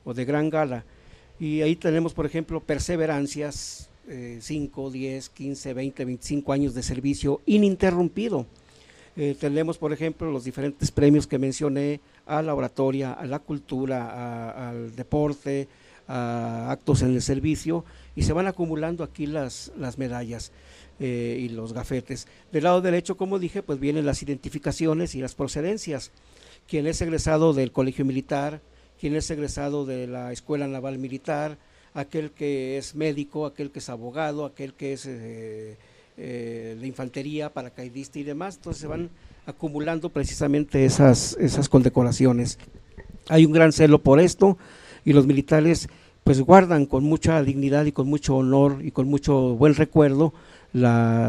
[0.04, 0.84] o de gran gala.
[1.40, 3.88] Y ahí tenemos, por ejemplo, perseverancias,
[4.40, 8.46] 5, 10, 15, 20, 25 años de servicio ininterrumpido.
[9.16, 14.68] Eh, tenemos, por ejemplo, los diferentes premios que mencioné a la oratoria, a la cultura,
[14.68, 15.68] al deporte,
[16.06, 20.52] a actos en el servicio, y se van acumulando aquí las, las medallas
[21.00, 22.28] eh, y los gafetes.
[22.52, 26.12] Del lado derecho, como dije, pues vienen las identificaciones y las procedencias.
[26.66, 28.60] Quien es egresado del colegio militar,
[29.00, 31.56] quien es egresado de la Escuela Naval Militar,
[31.94, 35.76] aquel que es médico, aquel que es abogado, aquel que es eh,
[36.16, 38.56] eh, de infantería, paracaidista y demás.
[38.56, 39.10] Entonces se van
[39.46, 42.58] acumulando precisamente esas, esas condecoraciones.
[43.28, 44.58] Hay un gran celo por esto
[45.04, 45.88] y los militares
[46.24, 50.34] pues guardan con mucha dignidad y con mucho honor y con mucho buen recuerdo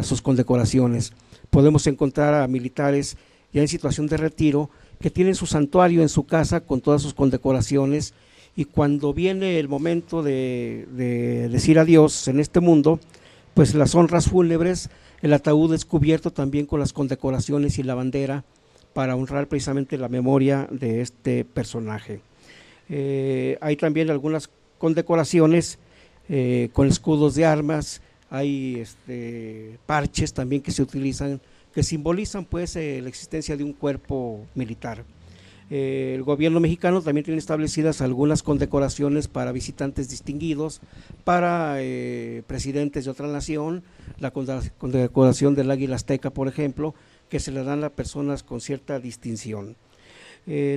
[0.03, 1.13] sus condecoraciones.
[1.49, 3.15] Podemos encontrar a militares
[3.53, 4.69] ya en situación de retiro
[4.99, 8.13] que tienen su santuario en su casa con todas sus condecoraciones
[8.55, 10.85] y cuando viene el momento de,
[11.49, 12.99] decir adiós en este mundo,
[13.53, 14.89] pues las honras fúnebres,
[15.21, 18.43] el ataúd es cubierto también con las condecoraciones y la bandera
[18.93, 22.21] para honrar precisamente la memoria de este personaje.
[22.89, 25.79] Eh, hay también algunas condecoraciones
[26.27, 31.39] eh, con escudos de armas, hay este, parches también que se utilizan
[31.73, 35.03] que simbolizan pues eh, la existencia de un cuerpo militar.
[35.71, 40.81] Eh, el gobierno mexicano también tiene establecidas algunas condecoraciones para visitantes distinguidos,
[41.23, 43.83] para eh, presidentes de otra nación,
[44.19, 46.95] la condecoración del águila azteca, por ejemplo,
[47.29, 49.75] que se le dan a personas con cierta distinción.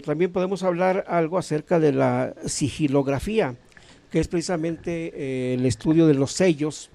[0.05, 3.57] también podemos hablar algo acerca de la sigilografía,
[4.11, 6.91] que es precisamente el estudio de los sellos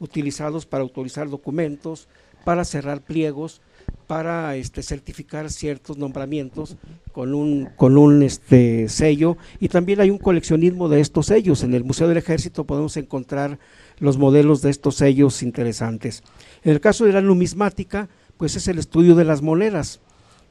[0.00, 2.08] utilizados para autorizar documentos,
[2.46, 3.60] para cerrar pliegos,
[4.06, 6.76] para este, certificar ciertos nombramientos
[7.10, 11.64] con un, con un este, sello y también hay un coleccionismo de estos sellos.
[11.64, 13.58] En el Museo del Ejército podemos encontrar
[13.98, 16.22] los modelos de estos sellos interesantes.
[16.62, 19.98] En el caso de la numismática, pues es el estudio de las monedas.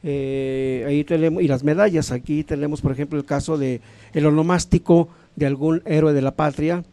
[0.04, 3.80] Eh, ahí tenemos, y las medallas, aquí tenemos por ejemplo el caso de
[4.12, 6.84] el onomástico de algún héroe de la patria,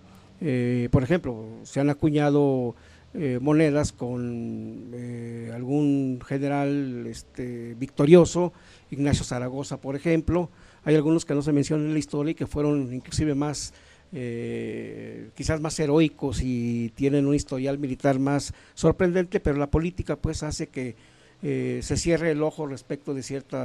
[0.41, 2.77] eh, por ejemplo, se han acuñado
[3.15, 8.55] eh, monedas con eh, algún general este, victorioso,
[8.91, 10.49] Ignacio Zaragoza, por ejemplo.
[10.85, 13.75] Hay algunos que no se mencionan en la historia y que fueron inclusive más,
[14.13, 20.43] eh, quizás más heroicos y tienen un historial militar más sorprendente, pero la política pues
[20.43, 20.97] hace que
[21.43, 23.59] se cierre el ojo respecto de ciertos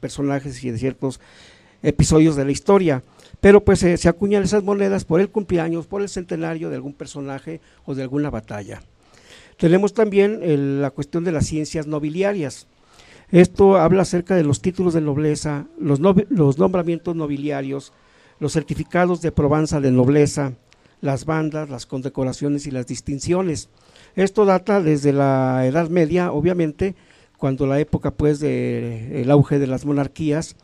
[0.00, 1.20] personajes y de ciertos
[1.84, 3.02] episodios de la historia
[3.44, 7.60] pero pues se acuñan esas monedas por el cumpleaños, por el centenario de algún personaje
[7.84, 8.80] o de alguna batalla.
[9.58, 12.66] Tenemos también la cuestión de las ciencias nobiliarias.
[13.30, 17.92] Esto habla acerca de los títulos de nobleza, los, nombramientos nobiliarios,
[18.40, 20.54] los certificados de probanza de nobleza,
[21.02, 23.68] las bandas, las condecoraciones y las distinciones.
[24.16, 26.94] Esto data desde la Edad Media, obviamente,
[27.36, 30.56] cuando la época pues de el auge de las monarquías,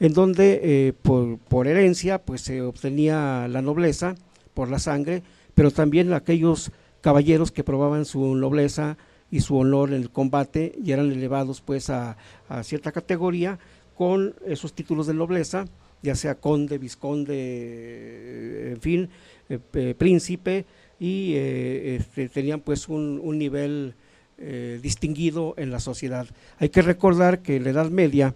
[0.00, 4.14] en donde eh, por, herencia pues se obtenía la nobleza
[4.54, 5.22] por la sangre,
[5.54, 6.70] pero también aquellos
[7.00, 8.96] caballeros que probaban su nobleza
[9.30, 12.16] y su honor en el combate y eran elevados pues a,
[12.62, 13.58] cierta categoría
[13.94, 15.64] con esos títulos de nobleza,
[16.02, 19.10] ya sea conde, vizconde, en fin,
[19.48, 20.64] eh, eh, príncipe,
[21.00, 23.94] y eh, este, tenían pues un, un nivel
[24.40, 26.26] eh, distinguido en la sociedad.
[26.58, 28.34] Hay que recordar que en la Edad Media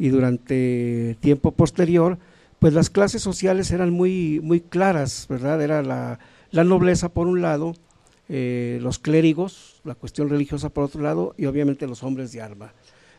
[0.00, 2.16] y durante tiempo posterior,
[2.58, 5.60] pues las clases sociales eran muy, muy claras, ¿verdad?
[5.60, 6.18] Era la,
[6.50, 7.74] la nobleza por un lado,
[8.30, 12.72] eh, los clérigos, la cuestión religiosa por otro lado, y obviamente los hombres de, arma,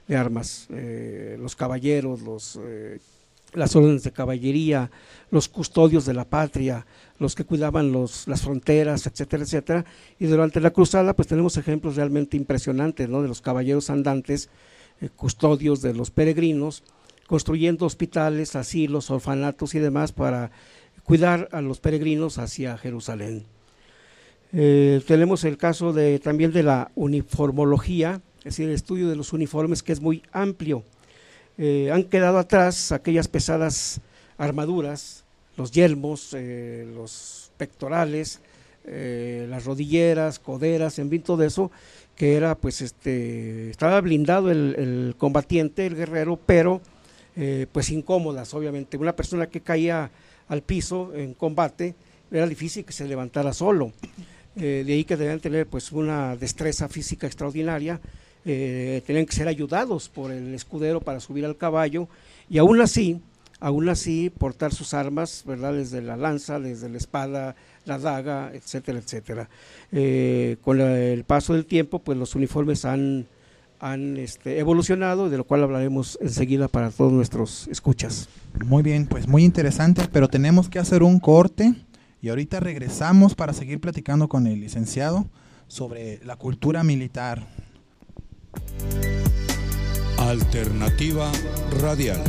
[0.08, 3.00] de armas, eh, los caballeros, los, eh,
[3.54, 4.90] las órdenes de caballería,
[5.30, 6.88] los custodios de la patria,
[7.20, 9.86] los que cuidaban los, las fronteras, etcétera, etcétera.
[10.18, 13.22] Y durante la cruzada, pues tenemos ejemplos realmente impresionantes, ¿no?
[13.22, 14.50] De los caballeros andantes,
[15.10, 16.84] custodios de los peregrinos,
[17.28, 20.52] construyendo hospitales, asilos, orfanatos y demás para
[21.04, 23.46] cuidar a los peregrinos hacia Jerusalén.
[24.54, 29.34] Eh, tenemos el caso de, también de la uniformología, es decir, el estudio de los
[29.34, 30.84] uniformes que es muy amplio.
[31.58, 34.02] Eh, han quedado atrás aquellas pesadas
[34.38, 35.24] armaduras,
[35.58, 38.42] los yelmos, eh, los pectorales,
[38.86, 41.72] eh, las rodilleras, coderas, en fin, todo eso,
[42.22, 46.80] que era pues este, estaba blindado el, el combatiente, el guerrero, pero
[47.36, 48.96] eh, pues incómodas, obviamente.
[48.96, 50.12] Una persona que caía
[50.48, 51.96] al piso en combate,
[52.30, 53.92] era difícil que se levantara solo.
[54.56, 58.00] Eh, de ahí que debían tener pues una destreza física extraordinaria,
[58.46, 62.08] eh, tenían que ser ayudados por el escudero para subir al caballo
[62.52, 63.20] y aún así,
[63.60, 65.74] aún así portar sus armas, ¿verdad?
[65.74, 67.56] Desde la lanza, desde la espada,
[67.86, 69.50] la daga, etcétera, etcétera.
[69.92, 73.26] Eh, con la, el paso del tiempo, pues los uniformes han,
[73.80, 78.30] han este, evolucionado, de lo cual hablaremos enseguida para todos nuestros escuchas.
[78.66, 81.74] Muy bien, pues muy interesante, pero tenemos que hacer un corte
[82.22, 85.28] y ahorita regresamos para seguir platicando con el licenciado
[85.68, 87.48] sobre la cultura militar.
[90.18, 91.32] Alternativa
[91.82, 92.22] Radial.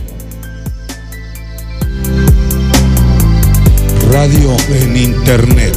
[4.13, 5.75] Radio en Internet.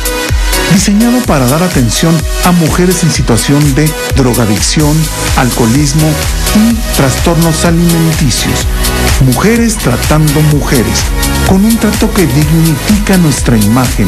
[0.73, 4.97] diseñado para dar atención a mujeres en situación de drogadicción,
[5.37, 6.11] alcoholismo
[6.55, 8.65] y trastornos alimenticios.
[9.23, 11.03] Mujeres tratando mujeres,
[11.47, 14.07] con un trato que dignifica nuestra imagen.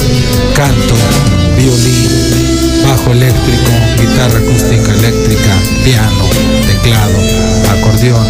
[0.56, 0.94] canto,
[1.58, 2.57] violín,
[2.88, 6.30] bajo eléctrico, guitarra acústica eléctrica, piano,
[6.66, 7.18] teclado,
[7.72, 8.26] acordeón,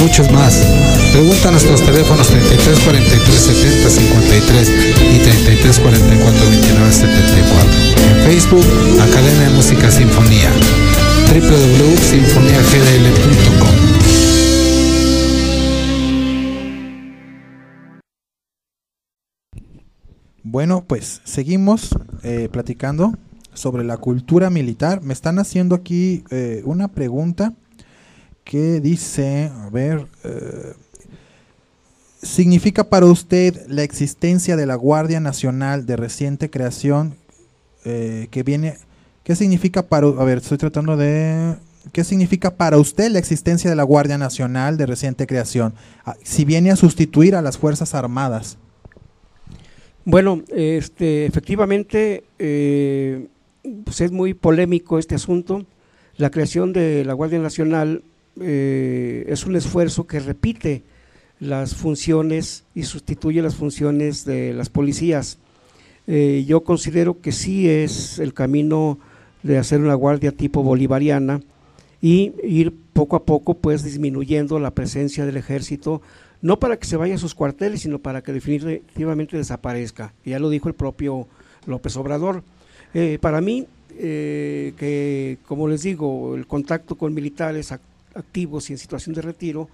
[0.00, 0.66] muchos más.
[1.12, 4.72] Pregunta a nuestros teléfonos 33 43 70 53
[5.14, 7.70] y 33 44 29 74.
[8.10, 8.66] En Facebook,
[9.00, 10.50] Academia de Música Sinfonía
[11.26, 13.76] www.sinfoniagdl.com
[20.48, 21.90] Bueno, pues seguimos
[22.22, 23.12] eh, platicando
[23.56, 25.02] sobre la cultura militar.
[25.02, 27.52] Me están haciendo aquí eh, una pregunta
[28.44, 30.74] que dice, a ver, eh,
[32.26, 37.14] ¿Significa para usted la existencia de la Guardia Nacional de reciente creación
[37.84, 38.78] eh, que viene...
[39.22, 40.08] ¿Qué significa para...
[40.08, 41.56] A ver, estoy tratando de...
[41.92, 45.74] ¿Qué significa para usted la existencia de la Guardia Nacional de reciente creación?
[46.04, 48.58] Ah, Si viene a sustituir a las Fuerzas Armadas.
[50.04, 53.28] Bueno, este, efectivamente, eh,
[53.96, 55.64] pues es muy polémico este asunto.
[56.18, 58.02] La creación de la Guardia Nacional
[58.38, 60.82] eh, es un esfuerzo que repite
[61.40, 65.38] las funciones y sustituye las funciones de las policías.
[66.06, 68.98] Eh, yo considero que sí es el camino
[69.42, 71.40] de hacer una guardia tipo bolivariana
[72.02, 76.02] y ir poco a poco pues disminuyendo la presencia del ejército,
[76.42, 80.12] no para que se vaya a sus cuarteles, sino para que definitivamente desaparezca.
[80.22, 81.28] Ya lo dijo el propio
[81.64, 82.42] López Obrador.
[82.92, 83.66] Eh, para mí,
[83.98, 87.80] eh, que como les digo, el contacto con militares ac-
[88.14, 89.68] activos y en situación de retiro,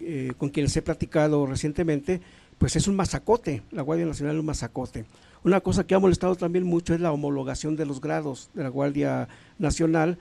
[0.00, 2.20] eh, con quienes he platicado recientemente,
[2.58, 5.04] pues es un masacote, la Guardia Nacional es un masacote.
[5.44, 8.68] Una cosa que ha molestado también mucho es la homologación de los grados de la
[8.68, 9.28] Guardia
[9.58, 10.18] Nacional,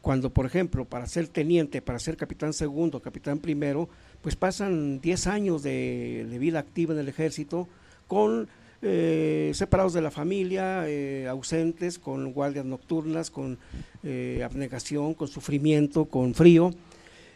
[0.00, 3.88] cuando, por ejemplo, para ser teniente, para ser capitán segundo, capitán primero,
[4.20, 7.68] pues pasan 10 años de, de vida activa en el ejército
[8.08, 8.48] con
[8.82, 13.58] eh, separados de la familia, eh, ausentes, con guardias nocturnas, con
[14.02, 16.72] eh, abnegación, con sufrimiento, con frío.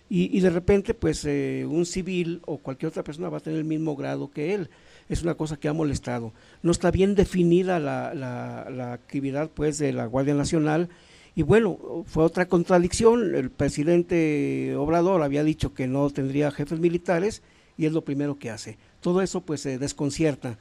[0.09, 3.65] Y, de repente, pues eh, un civil o cualquier otra persona va a tener el
[3.65, 4.71] mismo grado que él.
[5.09, 6.33] Es una cosa que ha molestado.
[6.63, 10.89] No está bien definida la, la- la actividad pues de la Guardia Nacional.
[11.35, 13.35] Y bueno, fue otra contradicción.
[13.35, 17.43] El presidente Obrador había dicho que no tendría jefes militares
[17.77, 18.79] y es lo primero que hace.
[19.01, 20.57] Todo eso pues se desconcierta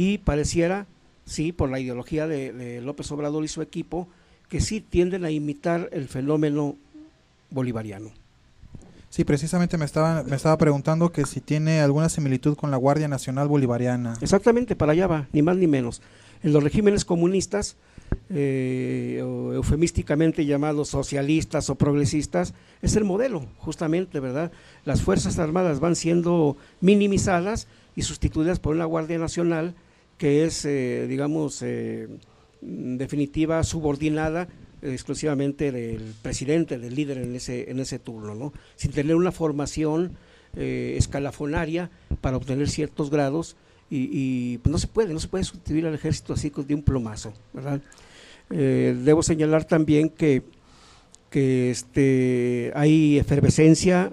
[0.00, 0.86] y pareciera,
[1.26, 4.08] sí, por la ideología de, de López Obrador y su equipo,
[4.48, 6.76] que sí tienden a imitar el fenómeno
[7.50, 8.10] bolivariano.
[9.10, 13.08] Sí, precisamente me estaba, me estaba preguntando que si tiene alguna similitud con la Guardia
[13.08, 14.14] Nacional Bolivariana.
[14.22, 16.00] Exactamente, para allá va, ni más ni menos.
[16.42, 17.76] En los regímenes comunistas,
[18.30, 24.50] eh, o eufemísticamente llamados socialistas o progresistas, es el modelo, justamente, ¿verdad?
[24.86, 29.74] Las Fuerzas Armadas van siendo minimizadas y sustituidas por una Guardia Nacional
[30.20, 32.06] que es, eh, digamos, eh,
[32.60, 34.48] definitiva, subordinada
[34.82, 38.52] exclusivamente del presidente, del líder en ese, en ese turno, ¿no?
[38.76, 40.18] Sin tener una formación
[40.56, 41.90] eh, escalafonaria
[42.20, 43.56] para obtener ciertos grados
[43.92, 47.32] y, pues no se puede, no se puede sustituir al ejército así de un plumazo,
[47.54, 47.80] ¿verdad?
[48.50, 50.42] Eh, debo señalar también que,
[51.30, 54.12] que este, hay efervescencia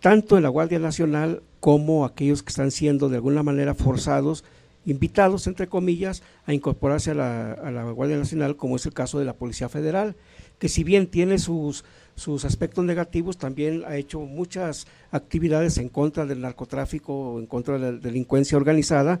[0.00, 4.44] tanto en la Guardia Nacional como aquellos que están siendo de alguna manera forzados,
[4.86, 9.34] invitados, entre comillas, a incorporarse a la, Guardia Nacional, como es el caso de la
[9.34, 10.16] Policía Federal,
[10.58, 11.84] que si bien tiene sus,
[12.14, 17.92] sus aspectos negativos, también ha hecho muchas actividades en contra del narcotráfico, en contra de
[17.92, 19.20] la delincuencia organizada.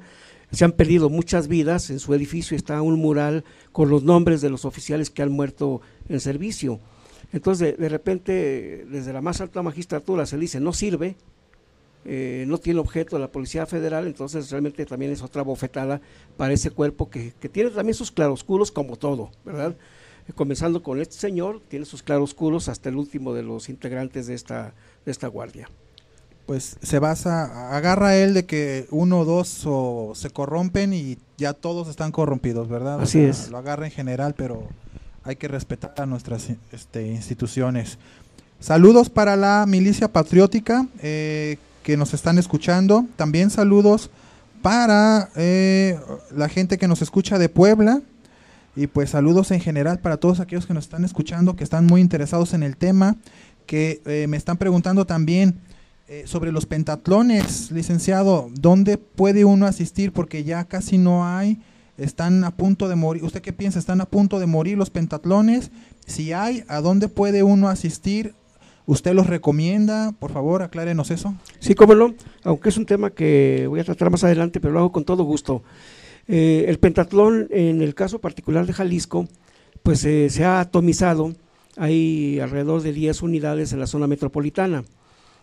[0.52, 4.50] Se han perdido muchas vidas, en su edificio está un mural con los nombres de
[4.50, 6.78] los oficiales que han muerto en servicio.
[7.32, 11.16] Entonces, de, de repente, desde la más alta magistratura se dice, no sirve,
[12.08, 16.00] eh, no tiene objeto la Policía Federal, entonces realmente también es otra bofetada
[16.36, 19.74] para ese cuerpo que, que tiene también sus claroscuros como todo, ¿verdad?
[20.28, 24.34] Eh, Comenzando con este señor, tiene sus claroscuros hasta el último de los integrantes de
[24.34, 24.72] esta,
[25.04, 25.68] de esta guardia.
[26.46, 31.54] Pues se basa, agarra él de que uno o dos o se corrompen y ya
[31.54, 33.00] todos están corrompidos, ¿verdad?
[33.00, 33.50] O Así sea, es.
[33.50, 34.68] Lo agarra en general, pero
[35.24, 37.98] hay que respetar a nuestras este, instituciones.
[38.60, 43.06] Saludos para la milicia patriótica eh, que nos están escuchando.
[43.14, 44.10] También saludos
[44.60, 45.96] para eh,
[46.34, 48.02] la gente que nos escucha de Puebla.
[48.74, 52.00] Y pues saludos en general para todos aquellos que nos están escuchando, que están muy
[52.00, 53.14] interesados en el tema,
[53.66, 55.60] que eh, me están preguntando también
[56.08, 60.12] eh, sobre los pentatlones, licenciado, ¿dónde puede uno asistir?
[60.12, 61.60] Porque ya casi no hay,
[61.98, 63.22] están a punto de morir.
[63.22, 63.78] ¿Usted qué piensa?
[63.78, 65.70] ¿Están a punto de morir los pentatlones?
[66.04, 68.34] Si hay, ¿a dónde puede uno asistir?
[68.86, 70.12] ¿Usted los recomienda?
[70.12, 71.34] Por favor, aclárenos eso.
[71.58, 72.14] Sí, cómo no,
[72.44, 75.24] aunque es un tema que voy a tratar más adelante, pero lo hago con todo
[75.24, 75.64] gusto.
[76.28, 79.26] Eh, el pentatlón, en el caso particular de Jalisco,
[79.82, 81.32] pues eh, se ha atomizado,
[81.76, 84.84] hay alrededor de 10 unidades en la zona metropolitana.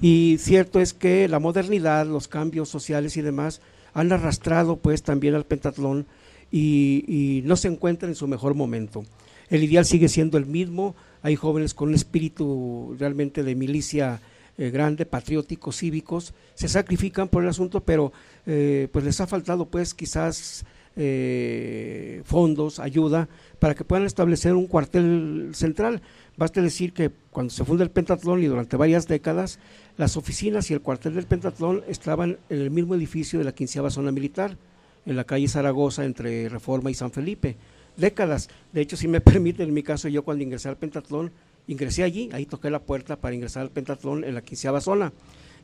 [0.00, 3.60] Y cierto es que la modernidad, los cambios sociales y demás
[3.92, 6.06] han arrastrado pues también al pentatlón
[6.50, 9.04] y, no se encuentra en su mejor momento.
[9.52, 14.18] El ideal sigue siendo el mismo, hay jóvenes con un espíritu realmente de milicia
[14.56, 18.14] eh, grande, patrióticos, cívicos, se sacrifican por el asunto, pero
[18.46, 20.64] eh, pues les ha faltado pues quizás
[20.96, 23.28] eh, fondos, ayuda,
[23.58, 26.00] para que puedan establecer un cuartel central.
[26.38, 29.58] Basta decir que cuando se funda el Pentatlón y durante varias décadas,
[29.98, 33.90] las oficinas y el cuartel del Pentatlón estaban en el mismo edificio de la quinceava
[33.90, 34.56] zona militar,
[35.04, 37.58] en la calle Zaragoza, entre Reforma y San Felipe.
[37.96, 38.48] Décadas.
[38.72, 41.32] De hecho, si me permite, en mi caso, yo cuando ingresé al Pentatlón,
[41.66, 45.12] ingresé allí, ahí toqué la puerta para ingresar al Pentatlón en la quinceava zona.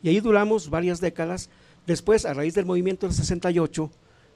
[0.03, 1.51] Y ahí duramos varias décadas.
[1.87, 3.91] Después, a raíz del movimiento del 68,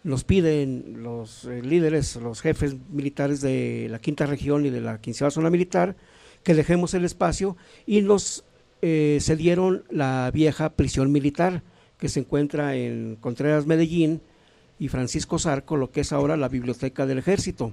[0.04, 5.00] nos piden los eh, líderes, los jefes militares de la quinta región y de la
[5.00, 5.94] quinceava zona militar,
[6.42, 8.44] que dejemos el espacio y nos
[8.80, 11.62] eh, cedieron la vieja prisión militar
[11.98, 14.20] que se encuentra en Contreras, Medellín
[14.82, 17.70] y Francisco Zarco, lo que es ahora la biblioteca del ejército.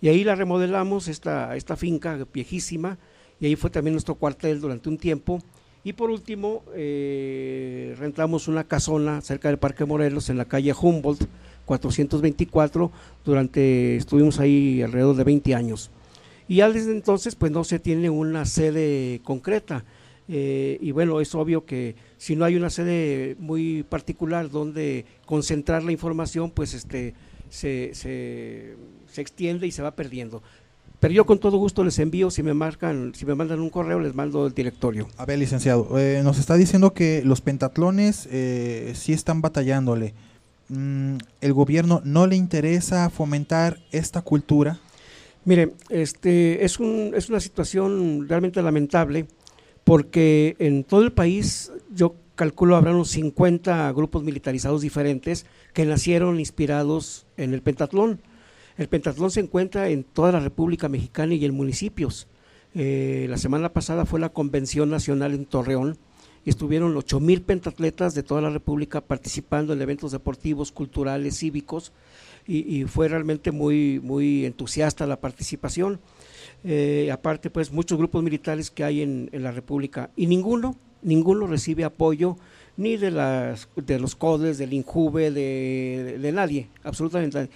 [0.00, 2.96] Y ahí la remodelamos, esta, esta finca viejísima,
[3.38, 5.38] y ahí fue también nuestro cuartel durante un tiempo.
[5.84, 11.28] Y por último, eh, rentamos una casona cerca del Parque Morelos, en la calle Humboldt,
[11.66, 12.90] 424,
[13.22, 15.90] durante, estuvimos ahí alrededor de 20 años.
[16.48, 19.84] Y ya desde entonces, pues no se tiene una sede concreta.
[20.28, 25.84] Eh, y bueno, es obvio que si no hay una sede muy particular donde concentrar
[25.84, 27.14] la información, pues este
[27.48, 28.74] se, se,
[29.06, 30.42] se, extiende y se va perdiendo.
[30.98, 34.00] Pero yo con todo gusto les envío, si me marcan, si me mandan un correo,
[34.00, 35.06] les mando el directorio.
[35.18, 40.14] A ver, licenciado, eh, nos está diciendo que los pentatlones eh, sí están batallándole.
[40.68, 44.80] Mm, ¿El gobierno no le interesa fomentar esta cultura?
[45.44, 49.28] Mire, este es, un, es una situación realmente lamentable
[49.86, 56.40] porque en todo el país yo calculo habrá unos 50 grupos militarizados diferentes que nacieron
[56.40, 58.20] inspirados en el pentatlón.
[58.78, 62.26] El pentatlón se encuentra en toda la República Mexicana y en municipios.
[62.74, 65.96] Eh, la semana pasada fue la Convención Nacional en Torreón
[66.44, 71.92] y estuvieron 8 mil pentatletas de toda la República participando en eventos deportivos, culturales, cívicos
[72.44, 76.00] y, y fue realmente muy, muy entusiasta la participación.
[76.68, 81.84] Eh, aparte, pues muchos grupos militares que hay en, la República y ninguno, ninguno recibe
[81.84, 82.36] apoyo
[82.76, 87.50] ni de, las, de los CODES, del INJUVE, de, de, nadie, absolutamente nadie.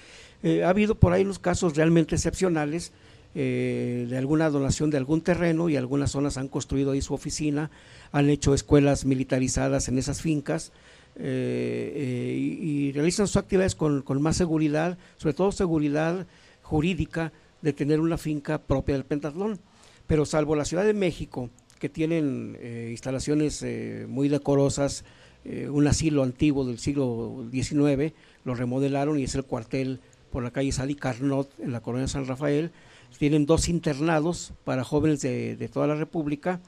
[0.45, 2.93] Eh, ha habido por ahí unos casos realmente excepcionales
[3.35, 7.69] eh, de alguna donación de algún terreno y algunas zonas han construido ahí su oficina,
[8.13, 10.71] han hecho escuelas militarizadas en esas fincas
[11.19, 16.29] y, y, realizan sus actividades con, con más seguridad, sobre todo seguridad
[16.63, 17.33] jurídica
[17.63, 19.61] de tener una finca propia del pentatlón.
[20.07, 25.05] Pero salvo la Ciudad de México, que tienen eh, instalaciones eh, muy decorosas,
[25.45, 28.13] eh, un asilo antiguo del siglo XIX,
[28.45, 30.01] lo remodelaron y es el cuartel
[30.31, 32.71] por la calle Sadi Carnot, en la colonia San Rafael.
[33.19, 36.61] Tienen dos internados para jóvenes de, de toda la República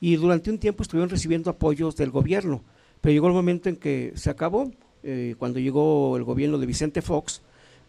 [0.00, 2.62] y durante un tiempo estuvieron recibiendo apoyos del gobierno,
[3.00, 4.70] pero llegó el momento en que se acabó,
[5.38, 7.42] cuando llegó el gobierno de Vicente Fox,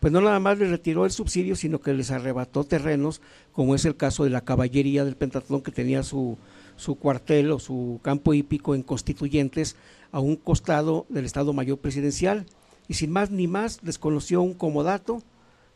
[0.05, 3.85] pues no nada más les retiró el subsidio, sino que les arrebató terrenos, como es
[3.85, 6.37] el caso de la caballería del Pentatlón, que tenía su,
[6.75, 9.75] su cuartel o su campo hípico en Constituyentes
[10.11, 12.45] a un costado del Estado Mayor Presidencial.
[12.87, 15.23] Y sin más ni más, desconoció un comodato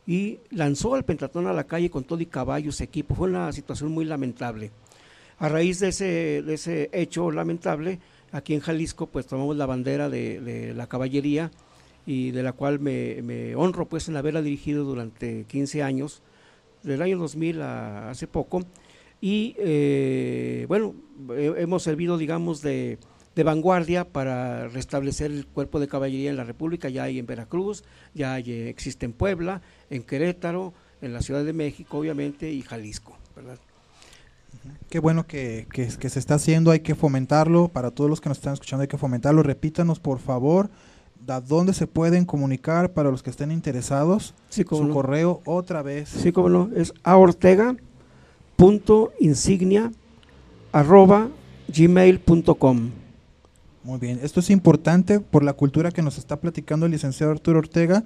[0.05, 3.15] y lanzó al Pentatlón a la calle con todo y caballos, equipo.
[3.15, 4.69] Fue una situación muy lamentable.
[5.39, 7.99] A raíz de ese, de ese hecho lamentable,
[8.31, 11.49] aquí en Jalisco, pues tomamos la bandera de, de la caballería
[12.09, 16.23] y de la cual me, me, honro pues en haberla dirigido durante 15 años,
[16.81, 18.63] del año 2000 a hace poco,
[19.21, 20.95] y eh, bueno,
[21.37, 22.97] hemos servido digamos de,
[23.35, 27.83] de, vanguardia para restablecer el cuerpo de caballería en la República, ya hay en Veracruz,
[28.15, 33.19] ya hay, existe en Puebla, en Querétaro, en la Ciudad de México obviamente y Jalisco,
[33.35, 33.59] ¿verdad?
[34.89, 38.29] Qué bueno que, que, que, se está haciendo, hay que fomentarlo, para todos los que
[38.29, 40.71] nos están escuchando hay que fomentarlo, repítanos por favor
[41.27, 44.33] ¿A dónde se pueden comunicar para los que estén interesados?
[44.49, 44.93] Sí, Su no.
[44.93, 46.09] correo otra vez.
[46.09, 49.91] Sí, como no, es aortega.insignia
[50.71, 51.29] arroba
[51.67, 52.89] gmail.com.
[53.83, 57.59] Muy bien, esto es importante por la cultura que nos está platicando el licenciado Arturo
[57.59, 58.03] Ortega.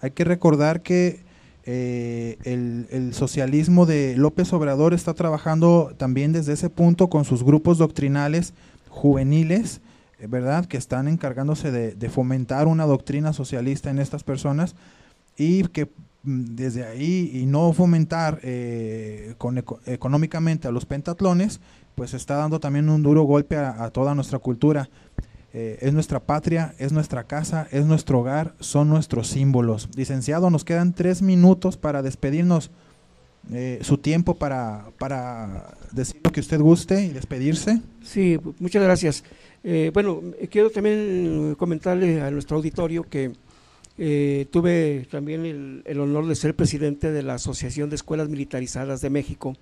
[0.00, 1.20] Hay que recordar que
[1.64, 7.42] eh, el, el socialismo de López Obrador está trabajando también desde ese punto con sus
[7.42, 8.52] grupos doctrinales
[8.88, 9.80] juveniles,
[10.28, 10.66] ¿verdad?
[10.66, 14.74] Que están encargándose de, fomentar una doctrina socialista en estas personas
[15.36, 15.86] y que
[16.22, 21.60] mm, desde ahí y no fomentar eh, con eco- económicamente a los pentatlones,
[21.94, 24.88] pues está dando también un duro golpe a, a toda nuestra cultura.
[25.52, 29.88] Eh, es nuestra patria, es nuestra casa, es nuestro hogar, son nuestros símbolos.
[29.96, 32.70] Licenciado, nos quedan tres minutos para despedirnos.
[33.52, 37.80] Eh, su tiempo para, para decir lo que usted guste y despedirse.
[38.02, 39.22] Sí, muchas gracias.
[39.68, 43.32] Eh, bueno, quiero también comentarle a nuestro auditorio que
[43.98, 49.10] eh, tuve también el, honor de ser presidente de la Asociación de Escuelas Militarizadas de
[49.10, 49.56] México,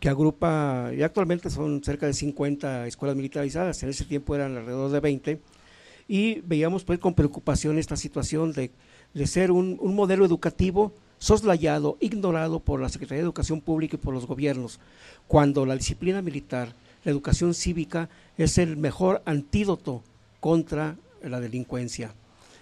[0.00, 4.90] que agrupa, y actualmente son cerca de 50 escuelas militarizadas, en ese tiempo eran alrededor
[4.90, 5.40] de 20,
[6.08, 8.70] y veíamos pues con preocupación esta situación de,
[9.12, 14.14] de ser un modelo educativo soslayado, ignorado por la Secretaría de Educación Pública y por
[14.14, 14.80] los gobiernos,
[15.26, 16.74] cuando la disciplina militar,
[17.04, 20.02] la educación cívica es el mejor antídoto
[20.40, 22.12] contra la delincuencia.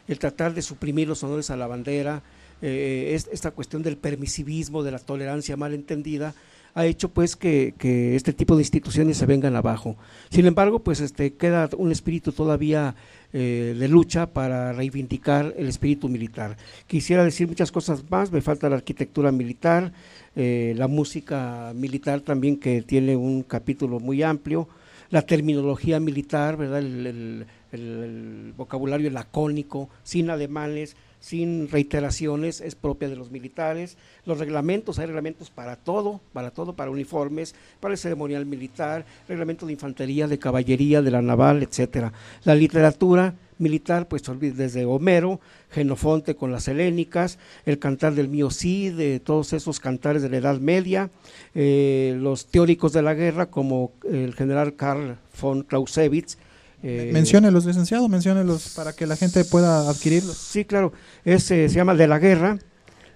[0.08, 2.22] El tratar de suprimir los honores a la bandera,
[2.60, 6.34] eh, es- esta cuestión del permisivismo, de la tolerancia malentendida,
[6.74, 9.96] ha hecho pues que, que este tipo de instituciones se vengan abajo.
[10.30, 12.94] Sin embargo, pues este queda un espíritu todavía
[13.34, 16.56] eh, de lucha para reivindicar el espíritu militar.
[16.86, 19.92] Quisiera decir muchas cosas más, me falta la arquitectura militar,
[20.36, 24.68] eh, la música militar también que tiene un capítulo muy amplio,
[25.10, 26.78] la terminología militar, ¿verdad?
[26.78, 33.96] El, el- vocabulario lacónico, sin ademanes, sin reiteraciones, es propia de los militares.
[34.26, 39.64] Los reglamentos, hay reglamentos para todo, para todo, para uniformes, para el ceremonial militar, reglamento
[39.64, 42.12] de infantería, de caballería, de la naval, etcétera.
[42.42, 45.38] La literatura militar, pues desde Homero,
[45.70, 50.38] Genofonte con las helénicas, el cantar del mío Cid, de todos esos cantares de la
[50.38, 51.08] Edad Media,
[51.54, 56.36] eh, los teóricos de la guerra como el general Karl von Clausewitz.
[56.82, 60.36] Eh, Menciónelos, licenciado, menciónelos para que la gente pueda adquirirlos.
[60.36, 60.92] Sí, claro,
[61.24, 62.58] eh, se llama De la Guerra,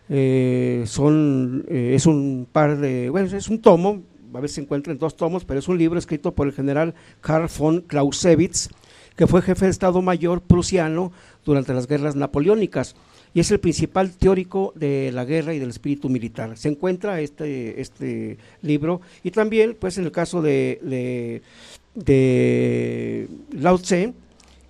[0.09, 4.03] eh, son, eh, es un par de, bueno, es un tomo,
[4.33, 6.95] a veces se encuentra en dos tomos, pero es un libro escrito por el general
[7.21, 8.69] Karl von Clausewitz,
[9.17, 11.11] que fue jefe de Estado Mayor prusiano
[11.45, 12.95] durante las guerras napoleónicas.
[13.35, 16.57] Y es el principal teórico de la guerra y del espíritu militar.
[16.57, 19.03] Se encuentra este, este libro.
[19.23, 21.43] Y también, pues en el caso de, de,
[21.97, 24.13] de Lao Tse,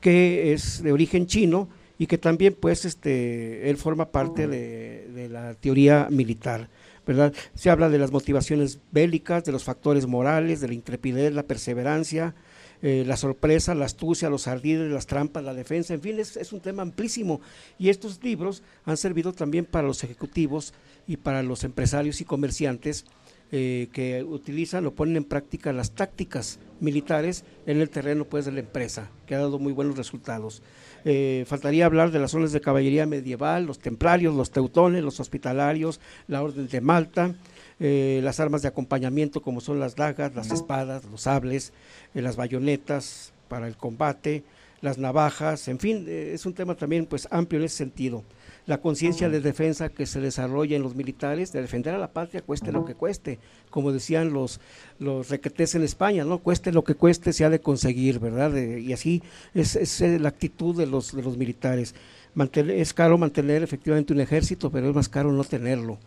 [0.00, 1.68] que es de origen chino
[1.98, 6.68] y que también pues este él forma parte de, la teoría militar
[7.06, 11.42] verdad se habla de las motivaciones bélicas de los factores morales de la intrepidez la
[11.42, 12.34] perseverancia
[12.82, 16.52] eh, la sorpresa la astucia los ardides las trampas la defensa en fin es, es
[16.52, 17.40] un tema amplísimo.
[17.78, 20.74] Y estos libros han servido también para los ejecutivos
[21.06, 23.06] y para los empresarios y comerciantes
[23.52, 28.52] eh, que utilizan o ponen en práctica las tácticas militares en el terreno pues de
[28.52, 30.62] la empresa, que ha dado muy buenos resultados.
[31.04, 36.00] Eh, faltaría hablar de las zonas de caballería medieval, los templarios, los teutones, los hospitalarios,
[36.26, 37.34] la orden de Malta,
[37.78, 41.72] eh, las armas de acompañamiento como son las dagas, las espadas, los sables,
[42.14, 44.44] eh, las bayonetas para el combate,
[44.80, 48.24] las navajas, en fin, eh, es un tema también pues amplio en ese sentido
[48.66, 52.42] la conciencia de defensa que se desarrolla en los militares, de defender a la patria,
[52.42, 53.38] cueste lo que cueste,
[53.70, 54.60] como decían los,
[54.98, 56.38] los requetés en España, ¿no?
[56.38, 58.54] Cueste lo que cueste, se ha de conseguir, ¿verdad?
[58.56, 59.22] Y así
[59.54, 61.94] es, es, eh, la actitud de los, de los militares.
[62.34, 65.98] Mantener, es caro mantener efectivamente un ejército, pero es más caro no tenerlo.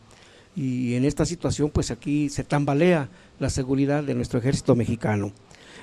[0.56, 3.08] Y en esta situación, pues aquí se tambalea
[3.40, 5.32] la seguridad de nuestro ejército mexicano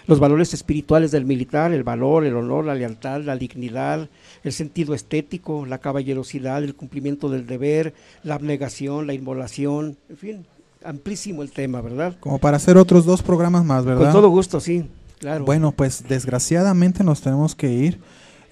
[0.07, 4.09] los valores espirituales del militar, el valor, el honor, la lealtad, la dignidad,
[4.45, 10.47] el sentido estético, la caballerosidad, el cumplimiento del deber, la abnegación, la inmolación, en fin,
[10.85, 12.17] amplísimo el tema, ¿verdad?
[12.21, 14.05] Como para hacer otros dos programas más, ¿verdad?
[14.05, 14.89] Con todo gusto, sí,
[15.19, 15.45] claro.
[15.45, 18.01] Bueno, pues desgraciadamente nos tenemos que ir.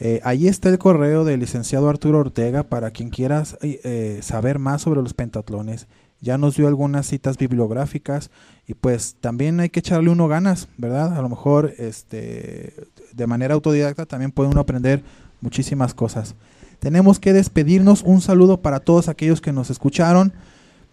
[0.00, 4.82] Eh, ahí está el correo del licenciado Arturo Ortega para quien quiera eh, saber más
[4.82, 5.86] sobre los pentatlones.
[6.20, 8.30] Ya nos dio algunas citas bibliográficas
[8.66, 11.16] y pues también hay que echarle uno ganas, ¿verdad?
[11.16, 12.74] A lo mejor este,
[13.12, 15.02] de manera autodidacta también puede uno aprender
[15.40, 16.34] muchísimas cosas.
[16.78, 18.02] Tenemos que despedirnos.
[18.02, 20.32] Un saludo para todos aquellos que nos escucharon.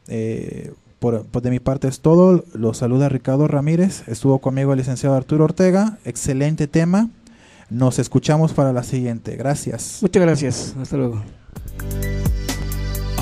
[0.08, 2.44] Eh, por, por, de mi parte es todo.
[2.54, 4.08] Los saluda Ricardo Ramírez.
[4.08, 5.98] Estuvo conmigo el licenciado Arturo Ortega.
[6.06, 7.10] Excelente tema.
[7.70, 9.36] Nos escuchamos para la siguiente.
[9.36, 10.00] Gracias.
[10.02, 10.76] Muchas gracias.
[10.80, 11.22] Hasta luego.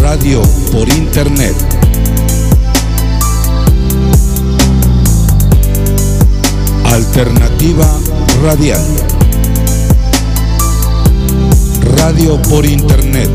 [0.00, 0.42] Radio
[0.72, 1.54] por Internet.
[6.84, 7.86] Alternativa
[8.42, 8.80] Radial.
[11.96, 13.30] Radio por Internet.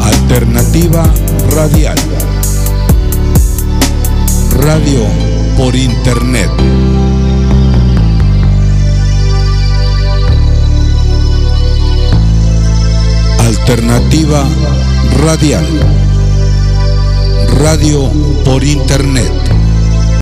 [0.00, 1.04] Alternativa
[1.54, 1.98] Radial.
[4.60, 5.06] Radio
[5.56, 6.50] por Internet.
[13.60, 14.48] Alternativa
[15.22, 15.66] Radial.
[17.58, 18.10] Radio
[18.44, 19.59] por Internet.